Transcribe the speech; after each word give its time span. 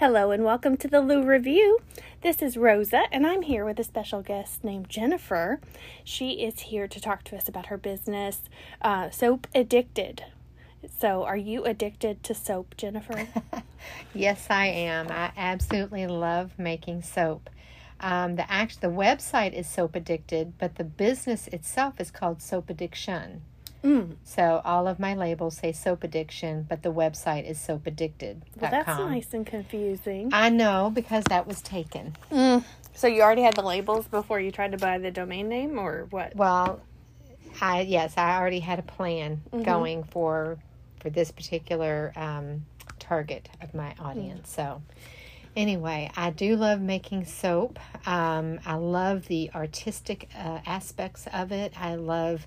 Hello 0.00 0.30
and 0.30 0.44
welcome 0.44 0.78
to 0.78 0.88
the 0.88 1.02
Lou 1.02 1.22
Review. 1.22 1.78
This 2.22 2.40
is 2.40 2.56
Rosa, 2.56 3.02
and 3.12 3.26
I'm 3.26 3.42
here 3.42 3.66
with 3.66 3.78
a 3.78 3.84
special 3.84 4.22
guest 4.22 4.64
named 4.64 4.88
Jennifer. 4.88 5.60
She 6.04 6.42
is 6.42 6.60
here 6.60 6.88
to 6.88 6.98
talk 6.98 7.22
to 7.24 7.36
us 7.36 7.50
about 7.50 7.66
her 7.66 7.76
business, 7.76 8.40
uh, 8.80 9.10
Soap 9.10 9.46
Addicted. 9.54 10.24
So, 10.98 11.24
are 11.24 11.36
you 11.36 11.66
addicted 11.66 12.22
to 12.22 12.34
soap, 12.34 12.78
Jennifer? 12.78 13.28
yes, 14.14 14.46
I 14.48 14.68
am. 14.68 15.08
I 15.10 15.32
absolutely 15.36 16.06
love 16.06 16.58
making 16.58 17.02
soap. 17.02 17.50
Um, 18.00 18.36
the 18.36 18.50
act, 18.50 18.80
the 18.80 18.88
website 18.88 19.52
is 19.52 19.68
Soap 19.68 19.96
Addicted, 19.96 20.56
but 20.56 20.76
the 20.76 20.84
business 20.84 21.46
itself 21.48 22.00
is 22.00 22.10
called 22.10 22.40
Soap 22.40 22.70
Addiction. 22.70 23.42
Mm. 23.84 24.16
So 24.24 24.60
all 24.64 24.86
of 24.86 24.98
my 24.98 25.14
labels 25.14 25.56
say 25.56 25.72
soap 25.72 26.04
addiction, 26.04 26.66
but 26.68 26.82
the 26.82 26.92
website 26.92 27.48
is 27.48 27.58
soapaddicted.com. 27.58 28.60
Well, 28.60 28.70
that's 28.70 28.86
nice 28.86 29.32
and 29.32 29.46
confusing. 29.46 30.30
I 30.32 30.50
know 30.50 30.90
because 30.94 31.24
that 31.24 31.46
was 31.46 31.62
taken. 31.62 32.16
Mm. 32.30 32.64
So 32.94 33.06
you 33.06 33.22
already 33.22 33.42
had 33.42 33.54
the 33.54 33.62
labels 33.62 34.06
before 34.06 34.40
you 34.40 34.50
tried 34.50 34.72
to 34.72 34.78
buy 34.78 34.98
the 34.98 35.10
domain 35.10 35.48
name, 35.48 35.78
or 35.78 36.06
what? 36.10 36.36
Well, 36.36 36.80
I 37.60 37.82
yes, 37.82 38.14
I 38.16 38.36
already 38.36 38.60
had 38.60 38.78
a 38.78 38.82
plan 38.82 39.42
mm-hmm. 39.50 39.62
going 39.62 40.04
for 40.04 40.58
for 41.00 41.08
this 41.08 41.30
particular 41.30 42.12
um, 42.16 42.66
target 42.98 43.48
of 43.62 43.74
my 43.74 43.94
audience. 43.98 44.50
Mm. 44.50 44.54
So 44.54 44.82
anyway, 45.56 46.10
I 46.16 46.30
do 46.30 46.56
love 46.56 46.80
making 46.80 47.24
soap. 47.24 47.78
Um, 48.06 48.60
I 48.66 48.74
love 48.74 49.26
the 49.26 49.50
artistic 49.54 50.28
uh, 50.36 50.58
aspects 50.66 51.26
of 51.32 51.52
it. 51.52 51.72
I 51.80 51.94
love 51.94 52.46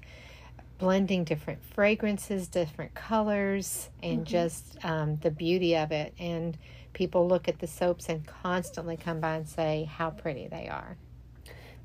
blending 0.83 1.23
different 1.23 1.63
fragrances, 1.73 2.49
different 2.49 2.93
colors, 2.93 3.89
and 4.01 4.17
mm-hmm. 4.17 4.25
just 4.25 4.83
um, 4.83 5.15
the 5.21 5.31
beauty 5.31 5.77
of 5.77 5.93
it. 5.93 6.13
And 6.19 6.57
people 6.91 7.25
look 7.25 7.47
at 7.47 7.59
the 7.59 7.67
soaps 7.67 8.09
and 8.09 8.27
constantly 8.27 8.97
come 8.97 9.21
by 9.21 9.37
and 9.37 9.47
say 9.47 9.89
how 9.89 10.09
pretty 10.09 10.47
they 10.47 10.67
are. 10.67 10.97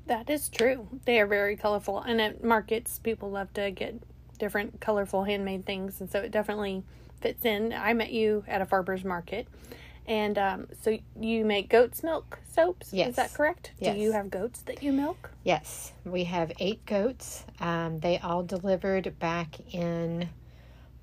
That 0.07 0.29
is 0.29 0.49
true. 0.49 0.89
They 1.05 1.21
are 1.21 1.27
very 1.27 1.55
colorful, 1.55 2.01
and 2.01 2.19
at 2.19 2.43
markets, 2.43 2.99
people 2.99 3.31
love 3.31 3.53
to 3.53 3.71
get 3.71 4.03
different 4.37 4.81
colorful 4.81 5.23
handmade 5.23 5.65
things, 5.65 6.01
and 6.01 6.11
so 6.11 6.19
it 6.19 6.31
definitely 6.31 6.83
fits 7.21 7.45
in. 7.45 7.71
I 7.71 7.93
met 7.93 8.11
you 8.11 8.43
at 8.49 8.61
a 8.61 8.65
farmer's 8.65 9.05
market, 9.05 9.47
and 10.09 10.39
um, 10.39 10.67
so 10.81 10.97
you 11.21 11.45
make 11.45 11.69
goat's 11.69 12.03
milk 12.03 12.39
soaps. 12.51 12.91
Yes. 12.91 13.09
Is 13.09 13.15
that 13.15 13.33
correct? 13.33 13.71
Yes. 13.79 13.95
Do 13.95 14.01
you 14.01 14.11
have 14.11 14.31
goats 14.31 14.61
that 14.63 14.81
you 14.81 14.91
milk? 14.91 15.29
Yes. 15.43 15.93
We 16.03 16.23
have 16.25 16.51
eight 16.59 16.83
goats. 16.87 17.45
Um, 17.61 17.99
they 17.99 18.17
all 18.17 18.41
delivered 18.41 19.17
back 19.19 19.55
in 19.71 20.27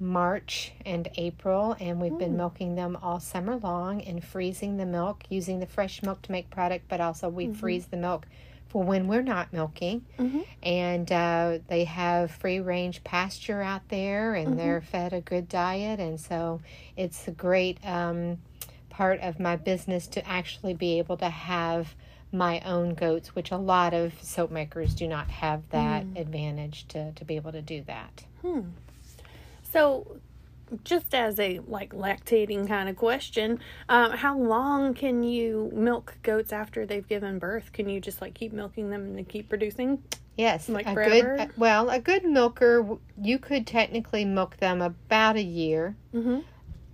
March 0.01 0.73
and 0.85 1.09
April, 1.17 1.77
and 1.79 2.01
we've 2.01 2.13
mm. 2.13 2.19
been 2.19 2.37
milking 2.37 2.75
them 2.75 2.99
all 3.01 3.21
summer 3.21 3.57
long 3.57 4.03
and 4.03 4.23
freezing 4.23 4.77
the 4.77 4.85
milk, 4.85 5.23
using 5.31 5.61
the 5.61 5.67
fresh 5.67 6.03
milk 6.03 6.21
to 6.23 6.33
make 6.33 6.51
product, 6.51 6.87
but 6.89 7.01
also 7.01 7.29
we 7.29 7.45
mm-hmm. 7.45 7.55
freeze 7.55 7.87
the 7.87 7.97
milk 7.97 8.27
for 8.69 8.83
when 8.83 9.07
we're 9.07 9.23
not 9.23 9.53
milking. 9.53 10.05
Mm-hmm. 10.19 10.41
And 10.65 11.13
uh, 11.13 11.59
they 11.69 11.85
have 11.85 12.33
free 12.33 12.59
range 12.59 13.05
pasture 13.05 13.63
out 13.63 13.89
there, 13.89 14.35
and 14.35 14.49
mm-hmm. 14.49 14.59
they're 14.59 14.81
fed 14.81 15.13
a 15.13 15.21
good 15.21 15.49
diet, 15.49 16.01
and 16.01 16.21
so 16.21 16.61
it's 16.97 17.29
a 17.29 17.31
great. 17.31 17.79
Um, 17.87 18.39
part 18.97 19.21
of 19.21 19.39
my 19.39 19.57
business 19.57 20.07
to 20.07 20.27
actually 20.27 20.73
be 20.73 20.99
able 20.99 21.19
to 21.19 21.29
have 21.29 21.95
my 22.33 22.61
own 22.61 22.95
goats, 22.95 23.35
which 23.35 23.51
a 23.51 23.57
lot 23.57 23.93
of 23.93 24.15
soap 24.23 24.51
makers 24.51 24.95
do 24.95 25.07
not 25.07 25.29
have 25.29 25.63
that 25.69 26.03
mm. 26.03 26.19
advantage 26.19 26.89
to, 26.89 27.13
to 27.13 27.25
be 27.25 27.37
able 27.37 27.53
to 27.53 27.61
do 27.61 27.83
that. 27.87 28.25
Hmm. 28.41 28.61
So, 29.71 30.17
just 30.83 31.15
as 31.15 31.39
a 31.39 31.61
like 31.69 31.91
lactating 31.95 32.67
kind 32.67 32.89
of 32.89 32.97
question, 32.97 33.61
um, 33.91 34.13
how 34.13 34.39
long 34.39 34.95
can 34.95 35.23
you 35.23 35.71
milk 35.75 36.17
goats 36.23 36.51
after 36.51 36.87
they've 36.87 37.07
given 37.07 37.39
birth? 37.39 37.75
Can 37.75 37.91
you 37.91 38.01
just 38.01 38.23
like 38.23 38.33
keep 38.33 38.55
milking 38.55 38.89
them 38.89 39.17
and 39.17 39.29
keep 39.29 39.51
producing? 39.51 40.03
Yes, 40.39 40.71
like 40.71 40.87
a 40.87 40.95
forever? 40.95 41.37
good 41.37 41.59
well, 41.59 41.91
a 41.91 42.01
good 42.01 42.25
milker 42.25 42.97
you 43.21 43.39
could 43.39 43.67
technically 43.67 44.25
milk 44.25 44.57
them 44.57 44.81
about 44.81 45.37
a 45.37 45.43
year. 45.43 45.97
Mm-hmm 46.15 46.41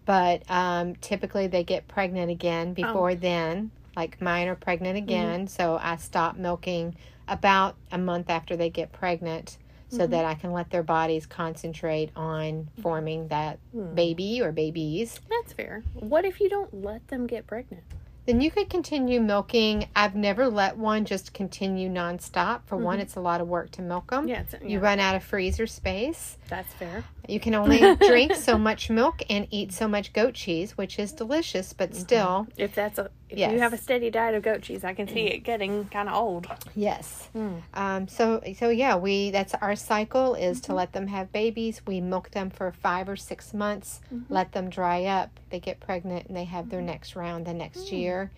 but 0.04 0.42
um, 0.50 0.94
typically 0.96 1.46
they 1.46 1.64
get 1.64 1.88
pregnant 1.88 2.30
again 2.30 2.74
before 2.74 3.10
oh. 3.10 3.14
then. 3.14 3.70
Like 3.96 4.20
mine 4.20 4.48
are 4.48 4.54
pregnant 4.54 4.96
mm-hmm. 4.96 5.04
again, 5.04 5.40
mm-hmm. 5.40 5.46
so 5.48 5.78
I 5.80 5.96
stop 5.96 6.36
milking 6.36 6.96
about 7.28 7.76
a 7.90 7.98
month 7.98 8.30
after 8.30 8.56
they 8.56 8.70
get 8.70 8.92
pregnant 8.92 9.58
so 9.88 9.98
mm-hmm. 9.98 10.12
that 10.12 10.24
I 10.24 10.34
can 10.34 10.52
let 10.52 10.70
their 10.70 10.82
bodies 10.82 11.26
concentrate 11.26 12.10
on 12.16 12.68
forming 12.80 13.28
that 13.28 13.58
mm. 13.76 13.94
baby 13.94 14.40
or 14.40 14.50
babies. 14.50 15.20
That's 15.28 15.52
fair. 15.52 15.82
What 15.92 16.24
if 16.24 16.40
you 16.40 16.48
don't 16.48 16.82
let 16.82 17.06
them 17.08 17.26
get 17.26 17.46
pregnant? 17.46 17.82
then 18.26 18.40
you 18.40 18.50
could 18.50 18.70
continue 18.70 19.20
milking. 19.20 19.88
I've 19.96 20.14
never 20.14 20.48
let 20.48 20.76
one 20.76 21.04
just 21.04 21.32
continue 21.32 21.88
nonstop. 21.88 22.60
For 22.66 22.76
mm-hmm. 22.76 22.84
one, 22.84 23.00
it's 23.00 23.16
a 23.16 23.20
lot 23.20 23.40
of 23.40 23.48
work 23.48 23.72
to 23.72 23.82
milk 23.82 24.10
them. 24.10 24.28
Yeah, 24.28 24.44
yeah, 24.52 24.66
You 24.66 24.78
run 24.78 25.00
out 25.00 25.16
of 25.16 25.24
freezer 25.24 25.66
space. 25.66 26.38
That's 26.48 26.72
fair. 26.74 27.04
You 27.28 27.38
can 27.38 27.54
only 27.54 27.96
drink 28.06 28.34
so 28.34 28.58
much 28.58 28.90
milk 28.90 29.22
and 29.30 29.46
eat 29.50 29.72
so 29.72 29.86
much 29.86 30.12
goat 30.12 30.34
cheese, 30.34 30.76
which 30.76 30.98
is 30.98 31.12
delicious, 31.12 31.72
but 31.72 31.90
mm-hmm. 31.90 32.00
still. 32.00 32.46
If 32.56 32.74
that's 32.74 32.98
a 32.98 33.10
if 33.28 33.38
yes. 33.38 33.52
you 33.52 33.60
have 33.60 33.72
a 33.72 33.78
steady 33.78 34.10
diet 34.10 34.34
of 34.34 34.42
goat 34.42 34.60
cheese, 34.60 34.84
I 34.84 34.92
can 34.92 35.08
see 35.08 35.22
it 35.22 35.38
getting 35.38 35.86
kind 35.86 36.08
of 36.08 36.14
old. 36.14 36.46
Yes. 36.74 37.30
Mm. 37.34 37.62
Um, 37.72 38.08
so 38.08 38.42
so 38.58 38.68
yeah, 38.68 38.96
we 38.96 39.30
that's 39.30 39.54
our 39.54 39.76
cycle 39.76 40.34
is 40.34 40.58
mm-hmm. 40.58 40.72
to 40.72 40.74
let 40.74 40.92
them 40.92 41.06
have 41.06 41.32
babies. 41.32 41.80
We 41.86 42.00
milk 42.00 42.32
them 42.32 42.50
for 42.50 42.72
five 42.72 43.08
or 43.08 43.16
six 43.16 43.54
months, 43.54 44.00
mm-hmm. 44.12 44.32
let 44.32 44.52
them 44.52 44.68
dry 44.68 45.04
up. 45.04 45.30
They 45.50 45.60
get 45.60 45.80
pregnant 45.80 46.26
and 46.26 46.36
they 46.36 46.44
have 46.44 46.68
their 46.68 46.80
mm-hmm. 46.80 46.86
next 46.86 47.16
round 47.16 47.46
the 47.46 47.54
next 47.54 47.86
mm. 47.86 47.92
year, 47.92 48.30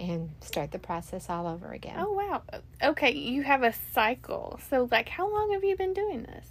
and 0.00 0.30
start 0.40 0.70
the 0.70 0.78
process 0.78 1.28
all 1.28 1.46
over 1.46 1.72
again. 1.72 1.96
Oh 1.98 2.12
wow! 2.12 2.42
Okay, 2.82 3.10
you 3.10 3.42
have 3.42 3.62
a 3.64 3.74
cycle. 3.92 4.58
So 4.70 4.88
like, 4.90 5.08
how 5.08 5.30
long 5.30 5.52
have 5.52 5.64
you 5.64 5.76
been 5.76 5.92
doing 5.92 6.22
this? 6.22 6.46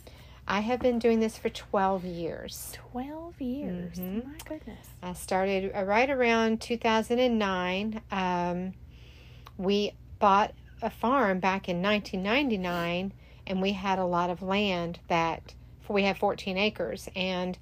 I 0.47 0.61
have 0.61 0.79
been 0.79 0.97
doing 0.97 1.19
this 1.19 1.37
for 1.37 1.49
12 1.49 2.05
years. 2.05 2.71
12 2.91 3.41
years. 3.41 3.97
Mm-hmm. 3.97 4.29
My 4.29 4.37
goodness. 4.45 4.87
I 5.03 5.13
started 5.13 5.71
uh, 5.75 5.83
right 5.83 6.09
around 6.09 6.61
2009. 6.61 8.01
Um, 8.11 8.73
we 9.57 9.91
bought 10.19 10.53
a 10.81 10.89
farm 10.89 11.39
back 11.39 11.67
in 11.67 11.81
1999 11.81 13.11
and 13.45 13.61
we 13.61 13.73
had 13.73 13.99
a 13.99 14.05
lot 14.05 14.29
of 14.29 14.41
land 14.41 14.99
that 15.07 15.53
we 15.89 16.03
had 16.03 16.17
14 16.17 16.57
acres 16.57 17.09
and 17.15 17.57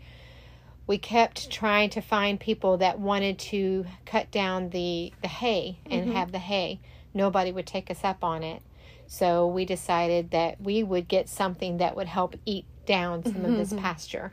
we 0.88 0.97
kept 0.97 1.50
trying 1.50 1.90
to 1.90 2.02
find 2.02 2.40
people 2.40 2.78
that 2.78 3.00
wanted 3.00 3.40
to 3.40 3.85
cut 4.06 4.29
down 4.31 4.69
the 4.69 5.13
the 5.22 5.28
hay 5.28 5.79
and 5.85 6.06
mm-hmm. 6.06 6.16
have 6.16 6.31
the 6.31 6.40
hay 6.40 6.79
nobody 7.13 7.52
would 7.52 7.67
take 7.67 7.90
us 7.91 8.03
up 8.03 8.23
on 8.23 8.44
it 8.44 8.62
so 9.07 9.47
we 9.47 9.63
decided 9.63 10.31
that 10.31 10.59
we 10.59 10.81
would 10.84 11.07
get 11.07 11.29
something 11.29 11.78
that 11.78 11.96
would 11.96 12.07
help 12.07 12.35
eat 12.46 12.66
down 12.85 13.23
some 13.23 13.34
mm-hmm. 13.34 13.46
of 13.46 13.57
this 13.57 13.69
mm-hmm. 13.69 13.79
pasture. 13.79 14.31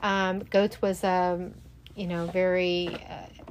Um, 0.00 0.40
goats 0.40 0.82
was 0.82 1.02
a, 1.04 1.50
you 1.94 2.06
know, 2.06 2.26
very 2.26 2.88
uh, 2.88 3.42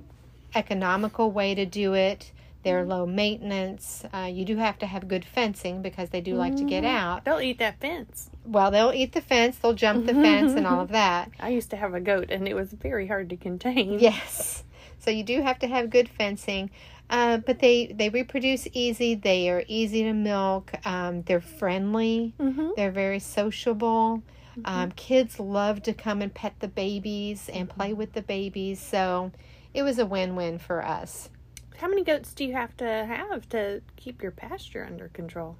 economical 0.55 1.31
way 1.31 1.55
to 1.55 1.65
do 1.65 1.93
it. 1.93 2.31
They're 2.63 2.81
mm-hmm. 2.81 2.91
low 2.91 3.05
maintenance. 3.05 4.05
Uh, 4.13 4.29
you 4.31 4.45
do 4.45 4.57
have 4.57 4.79
to 4.79 4.85
have 4.85 5.07
good 5.07 5.25
fencing 5.25 5.81
because 5.81 6.09
they 6.09 6.21
do 6.21 6.35
like 6.35 6.55
to 6.55 6.63
get 6.63 6.83
mm-hmm. 6.83 6.95
out. 6.95 7.25
They'll 7.25 7.41
eat 7.41 7.59
that 7.59 7.79
fence. 7.79 8.29
Well, 8.45 8.71
they'll 8.71 8.93
eat 8.93 9.13
the 9.13 9.21
fence. 9.21 9.57
They'll 9.57 9.73
jump 9.73 10.05
the 10.05 10.13
fence 10.13 10.53
and 10.53 10.65
all 10.65 10.81
of 10.81 10.89
that. 10.89 11.31
I 11.39 11.49
used 11.49 11.69
to 11.71 11.75
have 11.75 11.93
a 11.93 11.99
goat, 11.99 12.29
and 12.29 12.47
it 12.47 12.53
was 12.53 12.71
very 12.71 13.07
hard 13.07 13.29
to 13.31 13.37
contain. 13.37 13.99
Yes. 13.99 14.63
So 14.99 15.11
you 15.11 15.23
do 15.23 15.41
have 15.41 15.59
to 15.59 15.67
have 15.67 15.89
good 15.89 16.07
fencing. 16.07 16.69
Uh, 17.13 17.37
but 17.37 17.59
they 17.59 17.93
they 17.95 18.09
reproduce 18.09 18.67
easy. 18.73 19.13
They 19.13 19.47
are 19.51 19.63
easy 19.67 20.01
to 20.01 20.13
milk. 20.13 20.73
Um, 20.83 21.21
they're 21.21 21.41
friendly. 21.41 22.33
Mm-hmm. 22.39 22.69
They're 22.75 22.91
very 22.91 23.19
sociable. 23.19 24.23
Mm-hmm. 24.57 24.61
Um, 24.65 24.91
kids 24.93 25.39
love 25.39 25.83
to 25.83 25.93
come 25.93 26.23
and 26.23 26.33
pet 26.33 26.55
the 26.59 26.67
babies 26.67 27.51
and 27.53 27.69
play 27.69 27.89
mm-hmm. 27.89 27.99
with 27.99 28.13
the 28.13 28.23
babies. 28.23 28.79
So 28.79 29.31
it 29.75 29.83
was 29.83 29.99
a 29.99 30.07
win 30.07 30.35
win 30.35 30.57
for 30.57 30.83
us. 30.83 31.29
How 31.77 31.87
many 31.87 32.03
goats 32.03 32.33
do 32.33 32.45
you 32.45 32.53
have 32.53 32.75
to 32.77 32.85
have 32.85 33.47
to 33.49 33.83
keep 33.95 34.23
your 34.23 34.31
pasture 34.31 34.83
under 34.83 35.09
control? 35.09 35.55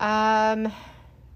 Um, 0.00 0.72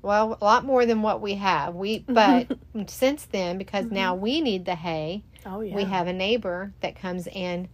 well, 0.03 0.37
a 0.41 0.45
lot 0.45 0.65
more 0.65 0.85
than 0.85 1.01
what 1.01 1.21
we 1.21 1.37
have. 1.37 1.77
We 1.77 2.01
but 2.09 2.59
since 2.89 3.27
then, 3.27 3.57
because 3.57 3.85
mm-hmm. 3.85 3.95
now 3.95 4.17
we 4.17 4.41
need 4.41 4.65
the 4.65 4.75
hay. 4.75 5.23
Oh 5.47 5.61
yeah. 5.61 5.77
We 5.77 5.85
have 5.85 6.09
a 6.09 6.13
neighbor 6.13 6.73
that 6.81 6.97
comes 6.97 7.29
in 7.29 7.69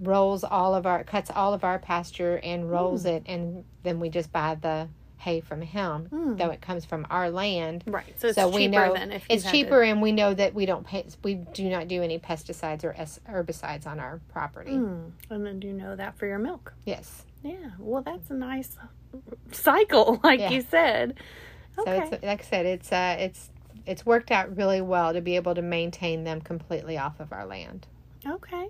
rolls 0.00 0.44
all 0.44 0.74
of 0.74 0.86
our 0.86 1.02
cuts 1.04 1.30
all 1.34 1.54
of 1.54 1.64
our 1.64 1.78
pasture 1.78 2.40
and 2.42 2.70
rolls 2.70 3.04
mm. 3.04 3.16
it 3.16 3.22
and 3.26 3.64
then 3.82 3.98
we 3.98 4.08
just 4.08 4.32
buy 4.32 4.54
the 4.56 4.88
hay 5.18 5.40
from 5.40 5.60
him 5.60 6.08
mm. 6.10 6.38
though 6.38 6.50
it 6.50 6.60
comes 6.60 6.84
from 6.84 7.06
our 7.10 7.28
land 7.28 7.82
right 7.86 8.14
so, 8.18 8.30
so 8.30 8.48
we 8.48 8.68
know 8.68 8.94
it's 9.28 9.50
cheaper 9.50 9.82
to... 9.82 9.90
and 9.90 10.00
we 10.00 10.12
know 10.12 10.32
that 10.32 10.54
we 10.54 10.64
don't 10.64 10.86
pay 10.86 11.04
we 11.24 11.34
do 11.34 11.68
not 11.68 11.88
do 11.88 12.02
any 12.02 12.18
pesticides 12.18 12.84
or 12.84 12.94
herbicides 13.28 13.86
on 13.86 13.98
our 13.98 14.20
property 14.32 14.72
mm. 14.72 15.10
and 15.30 15.44
then 15.44 15.58
do 15.58 15.66
you 15.66 15.72
know 15.72 15.96
that 15.96 16.16
for 16.16 16.26
your 16.26 16.38
milk 16.38 16.72
yes 16.86 17.24
yeah 17.42 17.70
well 17.80 18.02
that's 18.02 18.30
a 18.30 18.34
nice 18.34 18.76
cycle 19.50 20.20
like 20.24 20.38
yeah. 20.38 20.50
you 20.50 20.64
said 20.70 21.14
okay. 21.76 21.96
so 21.96 22.02
it's 22.02 22.24
like 22.24 22.40
i 22.40 22.44
said 22.44 22.66
it's 22.66 22.92
uh 22.92 23.16
it's 23.18 23.50
it's 23.86 24.06
worked 24.06 24.30
out 24.30 24.56
really 24.56 24.80
well 24.80 25.12
to 25.12 25.20
be 25.20 25.34
able 25.34 25.54
to 25.54 25.62
maintain 25.62 26.22
them 26.22 26.40
completely 26.40 26.96
off 26.96 27.18
of 27.18 27.32
our 27.32 27.44
land 27.44 27.88
okay 28.24 28.68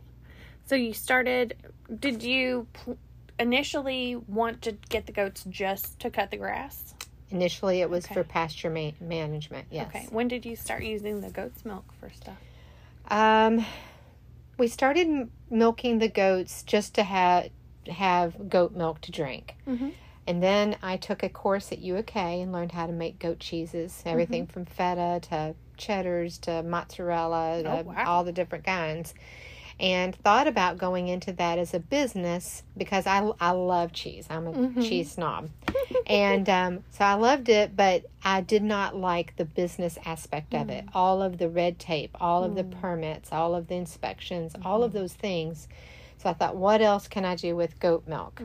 So 0.69 0.75
you 0.77 0.93
started. 0.93 1.57
Did 1.99 2.23
you 2.23 2.67
pl- 2.75 2.99
initially 3.41 4.17
want 4.17 4.61
to 4.63 4.73
get 4.91 5.07
the 5.07 5.13
goats 5.13 5.45
just 5.49 5.99
to 6.01 6.11
cut 6.11 6.31
the 6.31 6.37
grass? 6.37 6.93
Initially, 7.31 7.81
it 7.81 7.89
was 7.89 8.05
Okay. 8.05 8.13
for 8.13 8.23
pasture 8.25 8.69
ma- 8.69 8.91
management. 9.01 9.69
Yes. 9.71 9.87
Okay. 9.89 10.07
When 10.11 10.29
did 10.29 10.45
you 10.45 10.57
start 10.57 10.83
using 10.85 11.23
the 11.23 11.31
goat's 11.31 11.65
milk 11.65 11.87
for 11.99 12.11
stuff? 12.11 12.37
Um, 13.11 13.65
we 14.59 14.69
started 14.69 15.07
m- 15.09 15.31
milking 15.49 16.01
the 16.01 16.09
goats 16.09 16.63
just 16.65 16.95
to 16.97 17.03
have 17.03 17.49
have 17.89 18.51
goat 18.51 18.73
milk 18.73 19.01
to 19.01 19.11
drink. 19.11 19.55
Mhm. 19.67 19.93
And 20.27 20.43
then 20.43 20.77
I 20.83 20.99
took 20.99 21.23
a 21.23 21.31
course 21.31 21.73
at 21.73 21.79
UK 21.79 22.43
and 22.43 22.53
learned 22.53 22.73
how 22.73 22.87
to 22.87 22.93
make 22.93 23.19
goat 23.19 23.39
cheeses, 23.41 24.03
everything 24.05 24.47
from 24.47 24.67
feta 24.67 25.21
to 25.31 25.55
cheddars 25.79 26.37
to 26.41 26.63
mozzarella 26.63 27.63
to 27.63 27.79
Oh, 27.79 27.83
wow. 27.85 28.05
all 28.07 28.25
the 28.25 28.33
different 28.33 28.65
kinds. 28.67 29.15
And 29.81 30.15
thought 30.17 30.49
about 30.49 30.77
going 30.79 31.07
into 31.09 31.33
that 31.35 31.59
as 31.59 31.73
a 31.73 31.79
business 31.79 32.65
because 32.77 33.07
I, 33.07 33.31
I 33.41 33.51
love 33.53 33.93
cheese. 33.93 34.27
I'm 34.29 34.47
a 34.49 34.53
Mhm. 34.53 34.83
cheese 34.89 35.13
snob. 35.13 35.51
and 36.07 36.49
um, 36.49 36.85
so 36.91 37.05
I 37.05 37.15
loved 37.15 37.49
it, 37.49 37.77
but 37.77 38.05
I 38.25 38.41
did 38.41 38.63
not 38.63 38.97
like 38.97 39.37
the 39.37 39.45
business 39.45 39.97
aspect 40.05 40.55
of 40.55 40.69
it. 40.71 40.85
All 40.95 41.23
of 41.23 41.39
the 41.39 41.49
red 41.49 41.79
tape, 41.79 42.17
all 42.21 42.43
of 42.43 42.55
the 42.57 42.65
permits, 42.65 43.33
all 43.33 43.55
of 43.55 43.69
the 43.69 43.75
inspections, 43.77 44.55
all 44.65 44.83
of 44.83 44.93
those 44.93 45.13
things. 45.13 45.69
So 46.29 46.33
I 46.33 46.35
thought, 46.35 46.57
what 46.57 46.83
else 46.83 47.09
can 47.09 47.25
I 47.25 47.37
do 47.37 47.57
with 47.57 47.81
goat 47.81 48.07
milk? 48.07 48.43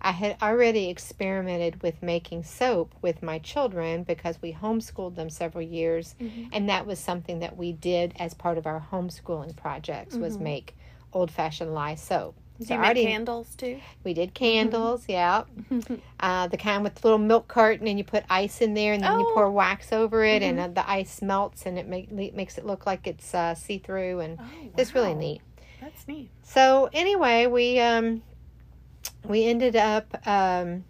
I 0.00 0.12
had 0.12 0.38
already 0.40 0.88
experimented 0.88 1.82
with 1.82 2.02
making 2.02 2.44
soap 2.44 2.94
with 3.02 3.22
my 3.22 3.38
children 3.40 4.04
because 4.04 4.40
we 4.40 4.54
homeschooled 4.54 5.16
them 5.16 5.28
several 5.28 5.62
years, 5.62 6.14
and 6.52 6.70
that 6.70 6.86
was 6.86 6.98
something 6.98 7.40
that 7.40 7.54
we 7.58 7.72
did 7.74 8.14
as 8.18 8.32
part 8.32 8.56
of 8.56 8.66
our 8.66 8.86
homeschooling 8.90 9.54
projects 9.54 10.16
was 10.16 10.38
make 10.38 10.76
old 11.12 11.30
fashioned 11.30 11.74
lye 11.74 11.94
soap. 11.94 12.36
So 12.66 12.72
you 12.72 12.80
already- 12.80 13.04
candles 13.04 13.54
too? 13.54 13.78
we 14.02 14.14
did 14.14 14.32
candles, 14.32 15.04
yeah. 15.08 15.42
Uh, 16.20 16.46
the 16.48 16.56
kind 16.56 16.82
with 16.82 16.94
the 16.94 17.06
little 17.06 17.18
milk 17.18 17.46
carton, 17.48 17.86
and 17.86 17.98
you 17.98 18.04
put 18.04 18.24
ice 18.30 18.62
in 18.62 18.72
there, 18.72 18.94
and 18.94 19.02
then 19.02 19.20
you 19.20 19.26
Oh. 19.28 19.34
pour 19.34 19.50
wax 19.50 19.92
over 19.92 20.24
it, 20.24 20.42
and 20.42 20.58
uh, 20.58 20.68
the 20.68 20.88
ice 20.90 21.20
melts, 21.20 21.66
and 21.66 21.78
it 21.78 21.86
make, 21.86 22.10
makes 22.10 22.56
it 22.56 22.64
look 22.64 22.86
like 22.86 23.06
it's 23.06 23.34
uh, 23.34 23.54
see 23.54 23.76
through, 23.76 24.20
and 24.20 24.38
Oh, 24.40 24.44
it's 24.78 24.94
really 24.94 25.12
neat. 25.14 25.42
That's 25.80 26.08
neat. 26.08 26.30
So 26.42 26.88
anyway, 26.92 27.46
we 27.46 27.78
um, 27.80 28.22
we 29.24 29.44
ended 29.44 29.76
up. 29.76 30.26
Um, 30.26 30.84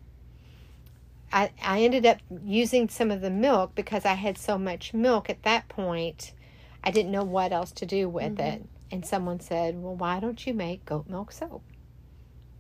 I 1.33 1.50
I 1.62 1.83
ended 1.83 2.06
up 2.06 2.19
using 2.44 2.88
some 2.88 3.11
of 3.11 3.21
the 3.21 3.31
milk 3.31 3.75
because 3.75 4.05
I 4.05 4.15
had 4.15 4.38
so 4.38 4.59
much 4.59 4.94
milk 4.94 5.29
at 5.29 5.43
that 5.43 5.69
point. 5.69 6.33
I 6.85 6.91
didn't 6.91 7.11
know 7.11 7.25
what 7.25 7.53
else 7.53 7.73
to 7.73 7.87
do 7.87 8.09
with 8.09 8.38
it, 8.38 8.65
and 8.93 9.05
someone 9.05 9.41
said, 9.41 9.83
"Well, 9.83 9.97
why 9.97 10.21
don't 10.21 10.47
you 10.47 10.55
make 10.55 10.85
goat 10.85 11.09
milk 11.09 11.33
soap?" 11.33 11.62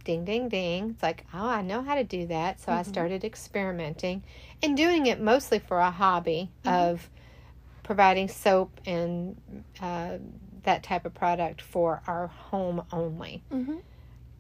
Ding, 0.04 0.24
ding, 0.24 0.48
ding. 0.48 0.90
It's 0.90 1.02
like, 1.02 1.24
oh, 1.34 1.48
I 1.48 1.62
know 1.62 1.82
how 1.82 1.96
to 1.96 2.04
do 2.04 2.28
that. 2.28 2.60
So 2.60 2.70
I 2.70 2.82
started 2.82 3.24
experimenting 3.24 4.22
and 4.62 4.76
doing 4.76 5.06
it 5.06 5.20
mostly 5.20 5.58
for 5.58 5.80
a 5.80 5.90
hobby 5.90 6.48
of 6.64 7.10
providing 7.82 8.28
soap 8.28 8.80
and 8.86 9.36
uh, 9.80 10.18
that 10.66 10.82
type 10.82 11.04
of 11.06 11.14
product 11.14 11.60
for 11.62 12.02
our 12.06 12.26
home 12.26 12.82
only. 12.92 13.42
Mhm. 13.50 13.80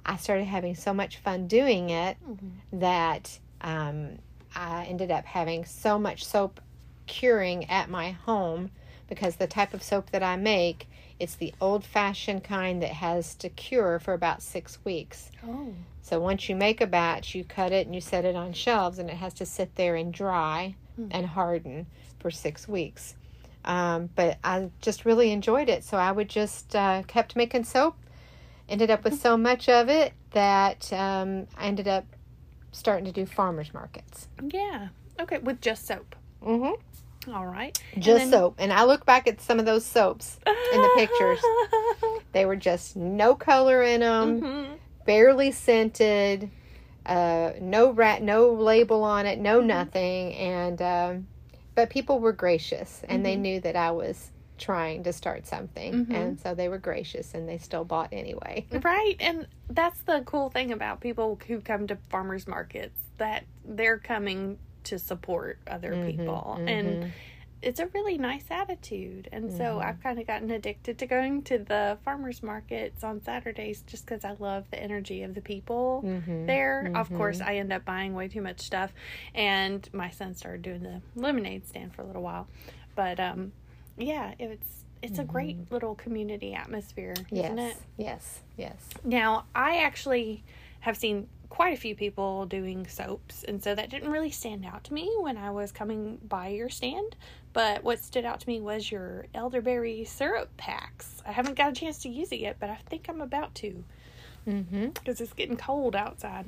I 0.04 0.16
started 0.16 0.44
having 0.44 0.74
so 0.76 0.92
much 0.94 1.16
fun 1.16 1.48
doing 1.48 1.90
it 1.90 2.16
Mhm. 2.28 2.50
that 2.74 3.38
um, 3.62 4.18
I 4.54 4.84
ended 4.84 5.10
up 5.10 5.24
having 5.24 5.64
so 5.64 5.98
much 5.98 6.24
soap 6.24 6.60
curing 7.06 7.68
at 7.70 7.88
my 7.88 8.10
home 8.10 8.70
because 9.08 9.36
the 9.36 9.46
type 9.46 9.72
of 9.72 9.82
soap 9.82 10.10
that 10.10 10.22
I 10.22 10.36
make, 10.36 10.88
it's 11.18 11.34
the 11.36 11.54
old 11.60 11.84
fashioned 11.84 12.44
kind 12.44 12.82
that 12.82 12.90
has 12.90 13.34
to 13.36 13.48
cure 13.48 13.98
for 13.98 14.12
about 14.12 14.42
six 14.42 14.84
weeks. 14.84 15.30
Oh. 15.46 15.72
So 16.02 16.20
once 16.20 16.48
you 16.48 16.54
make 16.54 16.80
a 16.80 16.86
batch, 16.86 17.34
you 17.34 17.42
cut 17.44 17.72
it 17.72 17.86
and 17.86 17.94
you 17.94 18.00
set 18.00 18.24
it 18.24 18.36
on 18.36 18.52
shelves, 18.52 18.98
and 18.98 19.08
it 19.10 19.16
has 19.16 19.32
to 19.34 19.46
sit 19.46 19.74
there 19.76 19.96
and 19.96 20.12
dry 20.12 20.74
Hmm. 20.96 21.08
and 21.10 21.26
harden 21.26 21.86
for 22.18 22.30
six 22.30 22.68
weeks. 22.68 23.14
Um, 23.66 24.10
but 24.14 24.38
I 24.44 24.70
just 24.80 25.04
really 25.04 25.32
enjoyed 25.32 25.68
it, 25.68 25.82
so 25.84 25.96
I 25.96 26.12
would 26.12 26.28
just 26.28 26.74
uh, 26.76 27.02
kept 27.06 27.34
making 27.36 27.64
soap. 27.64 27.96
Ended 28.68 28.90
up 28.90 29.04
with 29.04 29.20
so 29.20 29.36
much 29.36 29.68
of 29.68 29.88
it 29.88 30.12
that 30.32 30.92
um, 30.92 31.46
I 31.56 31.66
ended 31.66 31.88
up 31.88 32.04
starting 32.72 33.04
to 33.06 33.12
do 33.12 33.26
farmers 33.26 33.72
markets. 33.74 34.28
Yeah. 34.42 34.88
Okay, 35.20 35.38
with 35.38 35.60
just 35.60 35.86
soap. 35.86 36.14
Mm-hmm. 36.42 37.32
All 37.34 37.46
right. 37.46 37.76
Just 37.98 38.18
then- 38.24 38.30
soap, 38.30 38.54
and 38.58 38.72
I 38.72 38.84
look 38.84 39.04
back 39.06 39.26
at 39.26 39.40
some 39.40 39.58
of 39.58 39.66
those 39.66 39.84
soaps 39.84 40.38
in 40.46 40.82
the 40.82 40.90
pictures. 40.96 41.40
They 42.32 42.44
were 42.44 42.56
just 42.56 42.96
no 42.96 43.34
color 43.34 43.82
in 43.82 44.00
them. 44.00 44.40
Mhm. 44.42 44.78
barely 45.06 45.50
scented, 45.52 46.50
uh, 47.06 47.52
no 47.62 47.90
rat, 47.92 48.20
no 48.22 48.50
label 48.52 49.04
on 49.04 49.24
it, 49.24 49.38
no 49.38 49.60
nothing, 49.62 50.34
and 50.34 50.82
um, 50.82 51.26
but 51.76 51.90
people 51.90 52.18
were 52.18 52.32
gracious 52.32 53.02
and 53.08 53.24
they 53.24 53.36
knew 53.36 53.60
that 53.60 53.76
I 53.76 53.92
was 53.92 54.32
trying 54.58 55.02
to 55.04 55.12
start 55.12 55.46
something, 55.46 56.06
Mhm. 56.06 56.14
and 56.14 56.40
so 56.40 56.54
they 56.54 56.68
were 56.68 56.78
gracious 56.78 57.34
and 57.34 57.46
they 57.48 57.58
still 57.58 57.84
bought 57.84 58.08
anyway. 58.12 58.66
Right, 58.82 59.14
and 59.20 59.46
that's 59.68 60.00
the 60.02 60.22
cool 60.24 60.48
thing 60.50 60.72
about 60.72 61.00
people 61.00 61.38
who 61.46 61.60
come 61.60 61.86
to 61.88 61.96
farmers 62.08 62.48
markets 62.48 62.98
that 63.18 63.44
they're 63.64 63.98
coming 63.98 64.58
to 64.84 64.98
support 64.98 65.58
other 65.66 65.92
Mhm, 65.92 66.06
people, 66.06 66.58
and 66.66 67.12
it's 67.62 67.80
a 67.80 67.86
really 67.88 68.18
nice 68.18 68.44
attitude. 68.50 69.28
And 69.32 69.50
so 69.52 69.80
I've 69.80 70.00
kind 70.02 70.18
of 70.18 70.26
gotten 70.26 70.50
addicted 70.50 70.98
to 70.98 71.06
going 71.06 71.42
to 71.44 71.58
the 71.58 71.98
farmers 72.04 72.42
markets 72.42 73.02
on 73.02 73.22
Saturdays 73.22 73.82
just 73.86 74.04
because 74.06 74.24
I 74.24 74.34
love 74.38 74.64
the 74.70 74.80
energy 74.82 75.22
of 75.22 75.34
the 75.34 75.40
people 75.40 76.02
Mhm, 76.04 76.46
there. 76.46 76.90
Of 76.94 77.12
course, 77.12 77.40
I 77.40 77.56
end 77.56 77.72
up 77.72 77.84
buying 77.84 78.14
way 78.14 78.28
too 78.28 78.42
much 78.42 78.60
stuff, 78.60 78.92
and 79.34 79.88
my 79.92 80.10
son 80.10 80.34
started 80.34 80.62
doing 80.62 80.82
the 80.82 81.00
lemonade 81.14 81.66
stand 81.66 81.94
for 81.94 82.02
a 82.02 82.04
little 82.06 82.22
while, 82.22 82.46
but 82.94 83.18
um, 83.20 83.52
yeah, 83.96 84.34
it's. 84.38 84.84
It's 85.02 85.18
a 85.20 85.24
great 85.24 85.70
little 85.70 85.94
community 85.94 86.52
atmosphere, 86.54 87.14
isn't 87.30 87.58
Yes, 87.58 87.76
it? 87.76 87.82
yes, 87.96 88.40
yes. 88.56 88.88
Now, 89.04 89.44
I 89.54 89.76
actually 89.76 90.42
have 90.80 90.96
seen 90.96 91.28
quite 91.48 91.72
a 91.74 91.80
few 91.80 91.94
people 91.94 92.46
doing 92.46 92.86
soaps, 92.86 93.44
and 93.44 93.62
so 93.62 93.74
that 93.74 93.90
didn't 93.90 94.10
really 94.10 94.30
stand 94.30 94.64
out 94.64 94.84
to 94.84 94.94
me 94.94 95.10
when 95.20 95.36
I 95.36 95.50
was 95.50 95.72
coming 95.72 96.18
by 96.26 96.48
your 96.48 96.68
stand. 96.68 97.16
But 97.52 97.82
what 97.84 97.98
stood 98.02 98.24
out 98.24 98.40
to 98.40 98.48
me 98.48 98.60
was 98.60 98.90
your 98.90 99.26
elderberry 99.34 100.04
syrup 100.04 100.54
packs. 100.56 101.22
I 101.26 101.32
haven't 101.32 101.56
got 101.56 101.70
a 101.70 101.74
chance 101.74 101.98
to 102.02 102.08
use 102.08 102.30
it 102.32 102.40
yet, 102.40 102.56
but 102.60 102.68
I 102.70 102.76
think 102.88 103.06
I'm 103.08 103.20
about 103.20 103.54
to 103.56 103.84
Mm-hmm. 104.46 104.90
because 104.90 105.20
it's 105.20 105.32
getting 105.32 105.56
cold 105.56 105.96
outside. 105.96 106.46